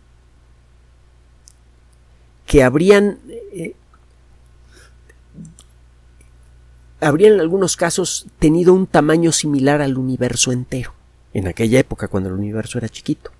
que 2.45 2.62
habrían 2.62 3.17
eh, 3.51 3.73
habrían 6.99 7.34
en 7.34 7.39
algunos 7.39 7.78
casos 7.78 8.28
tenido 8.39 8.73
un 8.73 8.88
tamaño 8.88 9.32
similar 9.32 9.82
al 9.82 9.97
universo 9.97 10.51
entero, 10.51 10.93
en 11.34 11.47
aquella 11.47 11.80
época 11.80 12.08
cuando 12.08 12.30
el 12.30 12.36
universo 12.36 12.78
era 12.78 12.89
chiquito. 12.89 13.32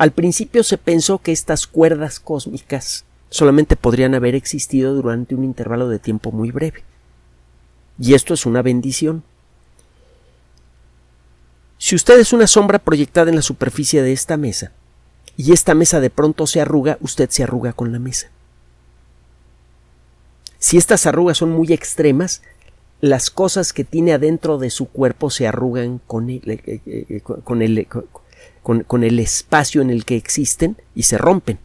Al 0.00 0.12
principio 0.12 0.64
se 0.64 0.78
pensó 0.78 1.18
que 1.18 1.30
estas 1.30 1.66
cuerdas 1.66 2.20
cósmicas 2.20 3.04
solamente 3.28 3.76
podrían 3.76 4.14
haber 4.14 4.34
existido 4.34 4.94
durante 4.94 5.34
un 5.34 5.44
intervalo 5.44 5.90
de 5.90 5.98
tiempo 5.98 6.32
muy 6.32 6.50
breve. 6.50 6.84
Y 7.98 8.14
esto 8.14 8.32
es 8.32 8.46
una 8.46 8.62
bendición. 8.62 9.22
Si 11.76 11.94
usted 11.94 12.18
es 12.18 12.32
una 12.32 12.46
sombra 12.46 12.78
proyectada 12.78 13.28
en 13.28 13.36
la 13.36 13.42
superficie 13.42 14.00
de 14.00 14.14
esta 14.14 14.38
mesa, 14.38 14.72
y 15.36 15.52
esta 15.52 15.74
mesa 15.74 16.00
de 16.00 16.08
pronto 16.08 16.46
se 16.46 16.62
arruga, 16.62 16.96
usted 17.02 17.28
se 17.28 17.42
arruga 17.42 17.74
con 17.74 17.92
la 17.92 17.98
mesa. 17.98 18.30
Si 20.58 20.78
estas 20.78 21.04
arrugas 21.04 21.36
son 21.36 21.50
muy 21.50 21.74
extremas, 21.74 22.40
las 23.02 23.28
cosas 23.28 23.74
que 23.74 23.84
tiene 23.84 24.14
adentro 24.14 24.56
de 24.56 24.70
su 24.70 24.88
cuerpo 24.88 25.28
se 25.28 25.46
arrugan 25.46 26.00
con 26.06 26.30
el, 26.30 26.40
eh, 26.46 26.62
eh, 26.64 26.80
eh, 26.86 27.20
con 27.20 27.60
el, 27.60 27.86
con 28.62 29.04
el 29.04 29.18
espacio 29.18 29.82
en 29.82 29.90
el 29.90 30.04
que 30.04 30.16
existen 30.16 30.76
y 30.94 31.04
se 31.04 31.18
rompen. 31.18 31.58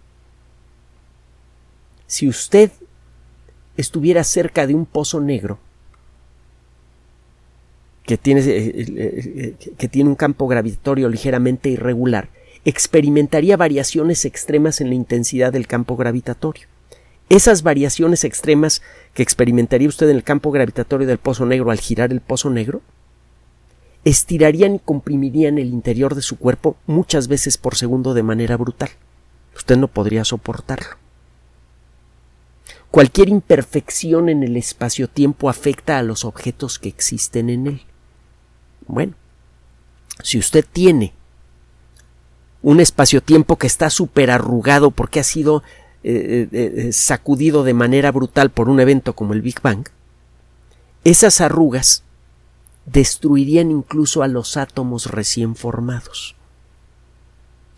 Si 2.07 2.27
usted 2.27 2.71
estuviera 3.77 4.23
cerca 4.23 4.67
de 4.67 4.75
un 4.75 4.85
pozo 4.85 5.19
negro, 5.19 5.59
que 8.05 8.17
tiene, 8.17 8.43
que 9.77 9.87
tiene 9.89 10.09
un 10.09 10.15
campo 10.15 10.47
gravitatorio 10.47 11.09
ligeramente 11.09 11.69
irregular, 11.69 12.29
experimentaría 12.63 13.57
variaciones 13.57 14.25
extremas 14.25 14.79
en 14.81 14.89
la 14.89 14.95
intensidad 14.95 15.51
del 15.51 15.67
campo 15.67 15.95
gravitatorio. 15.97 16.67
Esas 17.29 17.63
variaciones 17.63 18.23
extremas 18.23 18.83
que 19.15 19.23
experimentaría 19.23 19.87
usted 19.87 20.09
en 20.09 20.17
el 20.17 20.23
campo 20.23 20.51
gravitatorio 20.51 21.07
del 21.07 21.17
pozo 21.17 21.45
negro 21.45 21.71
al 21.71 21.79
girar 21.79 22.11
el 22.11 22.21
pozo 22.21 22.51
negro, 22.51 22.81
estirarían 24.05 24.75
y 24.75 24.79
comprimirían 24.79 25.57
el 25.57 25.73
interior 25.73 26.15
de 26.15 26.21
su 26.21 26.37
cuerpo 26.37 26.77
muchas 26.85 27.27
veces 27.27 27.57
por 27.57 27.75
segundo 27.75 28.13
de 28.13 28.23
manera 28.23 28.55
brutal. 28.55 28.91
Usted 29.55 29.77
no 29.77 29.87
podría 29.87 30.23
soportarlo. 30.23 30.97
cualquier 32.91 33.27
imperfección 33.27 34.29
en 34.29 34.41
el 34.43 34.55
espacio-tiempo 34.55 35.49
afecta 35.49 35.97
a 35.97 36.03
los 36.03 36.23
objetos 36.23 36.79
que 36.79 36.87
existen 36.87 37.49
en 37.49 37.67
él. 37.67 37.81
Bueno, 38.87 39.15
si 40.23 40.37
usted 40.37 40.63
tiene 40.71 41.13
un 42.61 42.79
espacio-tiempo 42.79 43.57
que 43.57 43.67
está 43.67 43.89
súper 43.89 44.31
arrugado 44.31 44.91
porque 44.91 45.19
ha 45.19 45.23
sido 45.23 45.61
eh, 46.03 46.47
eh, 46.51 46.73
eh, 46.77 46.93
sacudido 46.93 47.65
de 47.65 47.73
manera 47.73 48.11
brutal 48.11 48.49
por 48.49 48.69
un 48.69 48.79
evento 48.79 49.13
como 49.13 49.33
el 49.33 49.41
Big 49.41 49.61
Bang, 49.61 49.89
esas 51.03 51.41
arrugas 51.41 52.03
destruirían 52.85 53.71
incluso 53.71 54.23
a 54.23 54.27
los 54.27 54.57
átomos 54.57 55.07
recién 55.07 55.55
formados. 55.55 56.35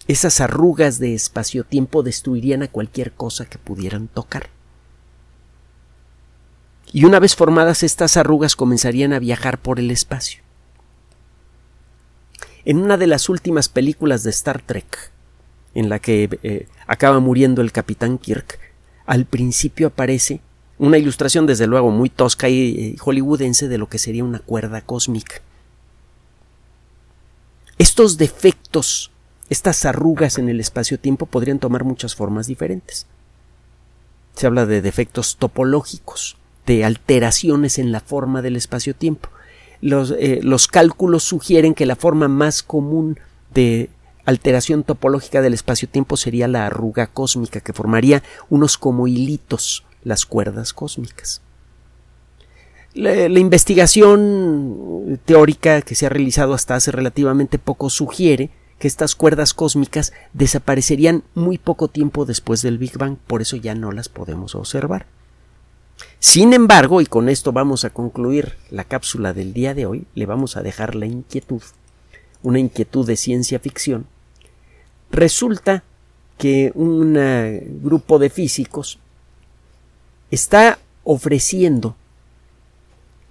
Esas 0.07 0.39
arrugas 0.39 0.99
de 0.99 1.13
espacio-tiempo 1.13 2.03
destruirían 2.03 2.63
a 2.63 2.67
cualquier 2.67 3.11
cosa 3.11 3.45
que 3.45 3.57
pudieran 3.57 4.07
tocar. 4.07 4.49
Y 6.93 7.03
una 7.03 7.19
vez 7.19 7.35
formadas 7.35 7.83
estas 7.83 8.15
arrugas 8.15 8.55
comenzarían 8.55 9.11
a 9.11 9.19
viajar 9.19 9.57
por 9.57 9.79
el 9.79 9.91
espacio. 9.91 10.41
En 12.63 12.77
una 12.77 12.97
de 12.97 13.07
las 13.07 13.27
últimas 13.29 13.67
películas 13.69 14.23
de 14.23 14.29
Star 14.29 14.61
Trek, 14.61 15.11
en 15.73 15.89
la 15.89 15.99
que 15.99 16.39
eh, 16.43 16.67
acaba 16.85 17.19
muriendo 17.19 17.61
el 17.61 17.71
capitán 17.71 18.17
Kirk, 18.17 18.59
al 19.05 19.25
principio 19.25 19.87
aparece 19.87 20.41
una 20.79 20.97
ilustración 20.97 21.45
desde 21.45 21.67
luego 21.67 21.91
muy 21.91 22.09
tosca 22.09 22.49
y 22.49 22.69
eh, 22.69 22.95
hollywoodense 22.99 23.67
de 23.67 23.77
lo 23.77 23.87
que 23.89 23.99
sería 23.99 24.23
una 24.23 24.39
cuerda 24.39 24.81
cósmica. 24.81 25.41
Estos 27.77 28.17
defectos, 28.17 29.11
estas 29.49 29.85
arrugas 29.85 30.37
en 30.37 30.49
el 30.49 30.59
espacio-tiempo 30.59 31.25
podrían 31.25 31.59
tomar 31.59 31.83
muchas 31.83 32.15
formas 32.15 32.47
diferentes. 32.47 33.05
Se 34.35 34.47
habla 34.47 34.65
de 34.65 34.81
defectos 34.81 35.37
topológicos, 35.37 36.37
de 36.65 36.85
alteraciones 36.85 37.79
en 37.79 37.91
la 37.91 38.01
forma 38.01 38.41
del 38.41 38.55
espacio-tiempo 38.55 39.29
los, 39.81 40.11
eh, 40.11 40.39
los 40.43 40.67
cálculos 40.67 41.23
sugieren 41.23 41.73
que 41.73 41.85
la 41.85 41.95
forma 41.95 42.27
más 42.27 42.63
común 42.63 43.19
de 43.53 43.89
alteración 44.25 44.83
topológica 44.83 45.41
del 45.41 45.53
espacio-tiempo 45.53 46.17
sería 46.17 46.47
la 46.47 46.65
arruga 46.65 47.07
cósmica, 47.07 47.61
que 47.61 47.73
formaría 47.73 48.23
unos 48.49 48.77
como 48.77 49.07
hilitos 49.07 49.85
las 50.07 50.25
cuerdas 50.25 50.73
cósmicas. 50.73 51.41
La, 52.93 53.39
investigación 53.39 55.19
teórica 55.25 55.81
que 55.81 55.93
se 55.93 56.07
ha 56.07 56.09
realizado 56.09 56.53
hasta 56.53 56.75
hace 56.75 56.91
relativamente 56.91 57.59
poco 57.59 57.89
sugiere 57.89 58.49
que 58.79 58.87
estas 58.87 59.15
cuerdas 59.15 59.53
cósmicas 59.53 60.13
desaparecerían 60.33 61.23
muy 61.35 61.57
poco 61.57 61.89
tiempo 61.89 62.25
después 62.25 62.61
del 62.61 62.77
Big 62.77 62.97
Bang, 62.97 63.17
por 63.27 63.41
eso 63.41 63.57
ya 63.57 63.75
no 63.75 63.91
las 63.91 64.07
podemos 64.07 64.55
observar. 64.55 65.05
Sin 66.19 66.53
embargo, 66.53 67.01
y 67.01 67.05
con 67.05 67.27
esto 67.27 67.51
vamos 67.51 67.83
a 67.83 67.89
concluir 67.89 68.53
la 68.71 68.83
cápsula 68.83 69.33
del 69.33 69.53
día 69.53 69.73
de 69.73 69.85
hoy, 69.85 70.05
le 70.15 70.25
vamos 70.25 70.55
a 70.57 70.63
dejar 70.63 70.95
la 70.95 71.05
inquietud, 71.05 71.61
una 72.43 72.59
inquietud 72.59 73.05
de 73.05 73.17
ciencia 73.17 73.59
ficción. 73.59 74.07
Resulta 75.11 75.83
que 76.37 76.71
un 76.75 77.15
eh, 77.17 77.67
grupo 77.81 78.19
de 78.19 78.29
físicos 78.29 78.99
está 80.31 80.79
ofreciendo 81.03 81.95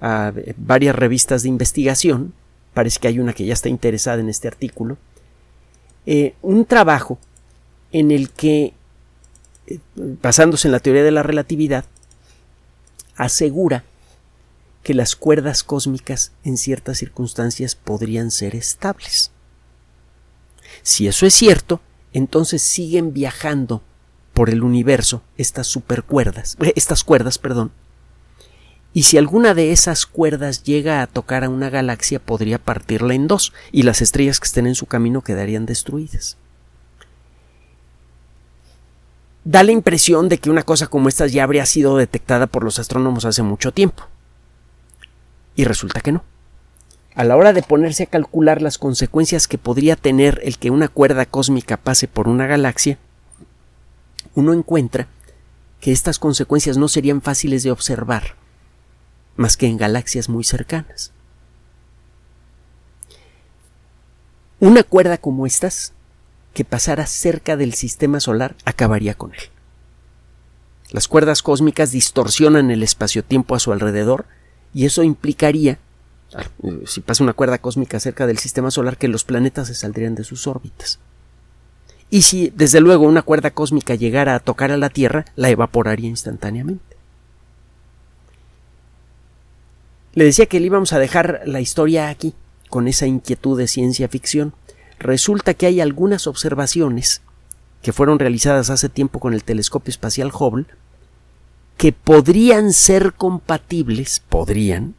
a 0.00 0.32
varias 0.56 0.94
revistas 0.94 1.42
de 1.42 1.48
investigación, 1.48 2.34
parece 2.74 3.00
que 3.00 3.08
hay 3.08 3.18
una 3.18 3.32
que 3.32 3.46
ya 3.46 3.54
está 3.54 3.68
interesada 3.68 4.20
en 4.20 4.28
este 4.28 4.48
artículo, 4.48 4.98
eh, 6.04 6.34
un 6.42 6.64
trabajo 6.64 7.18
en 7.92 8.10
el 8.10 8.30
que, 8.30 8.74
eh, 9.66 9.78
basándose 9.94 10.68
en 10.68 10.72
la 10.72 10.80
teoría 10.80 11.02
de 11.02 11.10
la 11.10 11.22
relatividad, 11.22 11.84
asegura 13.16 13.84
que 14.82 14.94
las 14.94 15.16
cuerdas 15.16 15.64
cósmicas 15.64 16.32
en 16.44 16.56
ciertas 16.56 16.98
circunstancias 16.98 17.74
podrían 17.74 18.30
ser 18.30 18.54
estables. 18.54 19.32
Si 20.82 21.08
eso 21.08 21.26
es 21.26 21.34
cierto, 21.34 21.80
entonces 22.12 22.62
siguen 22.62 23.12
viajando 23.12 23.82
por 24.36 24.50
el 24.50 24.62
universo 24.62 25.22
estas 25.38 25.66
supercuerdas, 25.66 26.58
eh, 26.60 26.74
estas 26.76 27.04
cuerdas, 27.04 27.38
perdón. 27.38 27.72
Y 28.92 29.04
si 29.04 29.16
alguna 29.16 29.54
de 29.54 29.72
esas 29.72 30.04
cuerdas 30.04 30.62
llega 30.62 31.00
a 31.00 31.06
tocar 31.06 31.42
a 31.42 31.48
una 31.48 31.70
galaxia, 31.70 32.18
podría 32.18 32.58
partirla 32.58 33.14
en 33.14 33.28
dos, 33.28 33.54
y 33.72 33.84
las 33.84 34.02
estrellas 34.02 34.38
que 34.38 34.44
estén 34.44 34.66
en 34.66 34.74
su 34.74 34.84
camino 34.84 35.22
quedarían 35.22 35.64
destruidas 35.64 36.36
da 39.44 39.62
la 39.62 39.70
impresión 39.70 40.28
de 40.28 40.38
que 40.38 40.50
una 40.50 40.64
cosa 40.64 40.88
como 40.88 41.08
esta 41.08 41.28
ya 41.28 41.44
habría 41.44 41.64
sido 41.66 41.96
detectada 41.96 42.48
por 42.48 42.64
los 42.64 42.80
astrónomos 42.80 43.24
hace 43.24 43.42
mucho 43.42 43.72
tiempo. 43.72 44.02
Y 45.54 45.64
resulta 45.64 46.00
que 46.00 46.10
no. 46.10 46.24
A 47.14 47.22
la 47.22 47.36
hora 47.36 47.52
de 47.52 47.62
ponerse 47.62 48.02
a 48.02 48.06
calcular 48.06 48.60
las 48.60 48.76
consecuencias 48.76 49.46
que 49.46 49.56
podría 49.56 49.94
tener 49.94 50.40
el 50.42 50.58
que 50.58 50.70
una 50.70 50.88
cuerda 50.88 51.26
cósmica 51.26 51.76
pase 51.76 52.08
por 52.08 52.26
una 52.26 52.48
galaxia, 52.48 52.98
uno 54.36 54.52
encuentra 54.52 55.08
que 55.80 55.90
estas 55.90 56.18
consecuencias 56.18 56.76
no 56.76 56.88
serían 56.88 57.22
fáciles 57.22 57.62
de 57.62 57.70
observar, 57.70 58.36
más 59.34 59.56
que 59.56 59.66
en 59.66 59.78
galaxias 59.78 60.28
muy 60.28 60.44
cercanas. 60.44 61.10
Una 64.60 64.82
cuerda 64.82 65.18
como 65.18 65.46
estas 65.46 65.92
que 66.54 66.64
pasara 66.64 67.06
cerca 67.06 67.56
del 67.56 67.74
sistema 67.74 68.20
solar 68.20 68.56
acabaría 68.64 69.14
con 69.14 69.34
él. 69.34 69.40
Las 70.90 71.08
cuerdas 71.08 71.42
cósmicas 71.42 71.90
distorsionan 71.90 72.70
el 72.70 72.82
espacio-tiempo 72.82 73.54
a 73.54 73.58
su 73.58 73.72
alrededor 73.72 74.26
y 74.72 74.84
eso 74.84 75.02
implicaría, 75.02 75.78
eh, 76.62 76.82
si 76.86 77.00
pasa 77.00 77.24
una 77.24 77.32
cuerda 77.32 77.58
cósmica 77.58 78.00
cerca 78.00 78.26
del 78.26 78.38
sistema 78.38 78.70
solar, 78.70 78.98
que 78.98 79.08
los 79.08 79.24
planetas 79.24 79.68
se 79.68 79.74
saldrían 79.74 80.14
de 80.14 80.24
sus 80.24 80.46
órbitas. 80.46 80.98
Y 82.10 82.22
si, 82.22 82.52
desde 82.54 82.80
luego, 82.80 83.06
una 83.06 83.22
cuerda 83.22 83.50
cósmica 83.50 83.94
llegara 83.94 84.34
a 84.34 84.40
tocar 84.40 84.70
a 84.70 84.76
la 84.76 84.90
Tierra, 84.90 85.24
la 85.34 85.50
evaporaría 85.50 86.08
instantáneamente. 86.08 86.96
Le 90.14 90.24
decía 90.24 90.46
que 90.46 90.60
le 90.60 90.66
íbamos 90.66 90.92
a 90.92 90.98
dejar 90.98 91.42
la 91.44 91.60
historia 91.60 92.08
aquí, 92.08 92.34
con 92.70 92.88
esa 92.88 93.06
inquietud 93.06 93.58
de 93.58 93.68
ciencia 93.68 94.08
ficción, 94.08 94.54
resulta 94.98 95.54
que 95.54 95.66
hay 95.66 95.80
algunas 95.80 96.26
observaciones 96.26 97.22
que 97.82 97.92
fueron 97.92 98.18
realizadas 98.18 98.70
hace 98.70 98.88
tiempo 98.88 99.20
con 99.20 99.34
el 99.34 99.44
telescopio 99.44 99.90
espacial 99.90 100.32
Hubble 100.32 100.66
que 101.76 101.92
podrían 101.92 102.72
ser 102.72 103.12
compatibles, 103.12 104.22
podrían, 104.28 104.94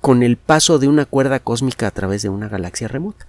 con 0.00 0.22
el 0.22 0.36
paso 0.36 0.78
de 0.78 0.88
una 0.88 1.06
cuerda 1.06 1.38
cósmica 1.38 1.86
a 1.86 1.90
través 1.92 2.22
de 2.22 2.28
una 2.28 2.48
galaxia 2.48 2.88
remota. 2.88 3.26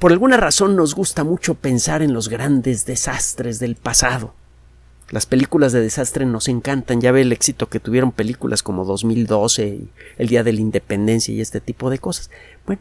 Por 0.00 0.12
alguna 0.12 0.38
razón 0.38 0.76
nos 0.76 0.94
gusta 0.94 1.22
mucho 1.24 1.54
pensar 1.54 2.02
en 2.02 2.14
los 2.14 2.28
grandes 2.28 2.86
desastres 2.86 3.58
del 3.60 3.76
pasado, 3.76 4.34
las 5.10 5.26
películas 5.26 5.72
de 5.72 5.80
desastre 5.80 6.24
nos 6.24 6.48
encantan. 6.48 7.00
Ya 7.00 7.12
ve 7.12 7.20
el 7.22 7.32
éxito 7.32 7.68
que 7.68 7.80
tuvieron 7.80 8.12
películas 8.12 8.62
como 8.62 8.84
2012 8.84 9.66
y 9.66 9.88
El 10.18 10.28
Día 10.28 10.44
de 10.44 10.52
la 10.52 10.60
Independencia 10.60 11.34
y 11.34 11.40
este 11.40 11.60
tipo 11.60 11.90
de 11.90 11.98
cosas. 11.98 12.30
Bueno, 12.64 12.80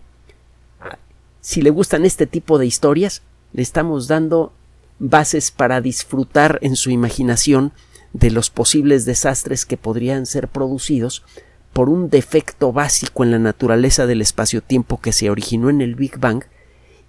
si 1.42 1.62
le 1.62 1.72
gustan 1.72 2.06
este 2.06 2.28
tipo 2.28 2.58
de 2.60 2.68
historias, 2.68 3.24
le 3.52 3.64
estamos 3.64 4.08
dando 4.08 4.54
bases 5.00 5.52
para 5.52 5.82
disfrutar 5.82 6.60
en 6.62 6.76
su 6.76 6.92
imaginación 6.92 7.74
de 8.14 8.32
los 8.32 8.50
posibles 8.50 9.06
desastres 9.06 9.66
que 9.66 9.78
podrían 9.78 10.26
ser 10.26 10.48
producidos 10.48 11.24
por 11.74 11.90
un 11.90 12.10
defecto 12.10 12.72
básico 12.72 13.24
en 13.24 13.32
la 13.32 13.40
naturaleza 13.40 14.06
del 14.06 14.22
espacio-tiempo 14.22 15.02
que 15.02 15.14
se 15.14 15.30
originó 15.30 15.70
en 15.70 15.82
el 15.82 15.96
Big 15.96 16.18
Bang 16.20 16.44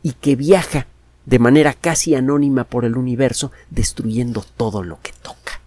y 0.02 0.12
que 0.12 0.36
viaja 0.36 0.86
de 1.26 1.38
manera 1.38 1.74
casi 1.74 2.14
anónima 2.14 2.64
por 2.64 2.84
el 2.84 2.96
universo, 2.96 3.52
destruyendo 3.70 4.44
todo 4.56 4.82
lo 4.82 5.00
que 5.00 5.12
toca. 5.22 5.60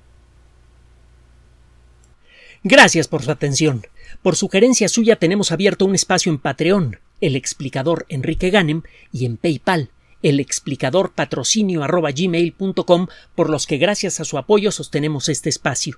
Gracias 2.63 3.07
por 3.07 3.23
su 3.23 3.31
atención. 3.31 3.85
Por 4.21 4.35
sugerencia 4.35 4.89
suya 4.89 5.17
tenemos 5.17 5.51
abierto 5.51 5.85
un 5.85 5.95
espacio 5.95 6.31
en 6.31 6.39
Patreon, 6.39 6.99
el 7.21 7.35
explicador 7.35 8.05
Enrique 8.09 8.49
Ganem, 8.49 8.83
y 9.11 9.25
en 9.25 9.37
PayPal, 9.37 9.89
el 10.21 10.39
explicador 10.39 11.11
patrocinio 11.11 11.81
por 13.35 13.49
los 13.49 13.67
que 13.67 13.77
gracias 13.77 14.19
a 14.19 14.25
su 14.25 14.37
apoyo 14.37 14.71
sostenemos 14.71 15.29
este 15.29 15.49
espacio. 15.49 15.97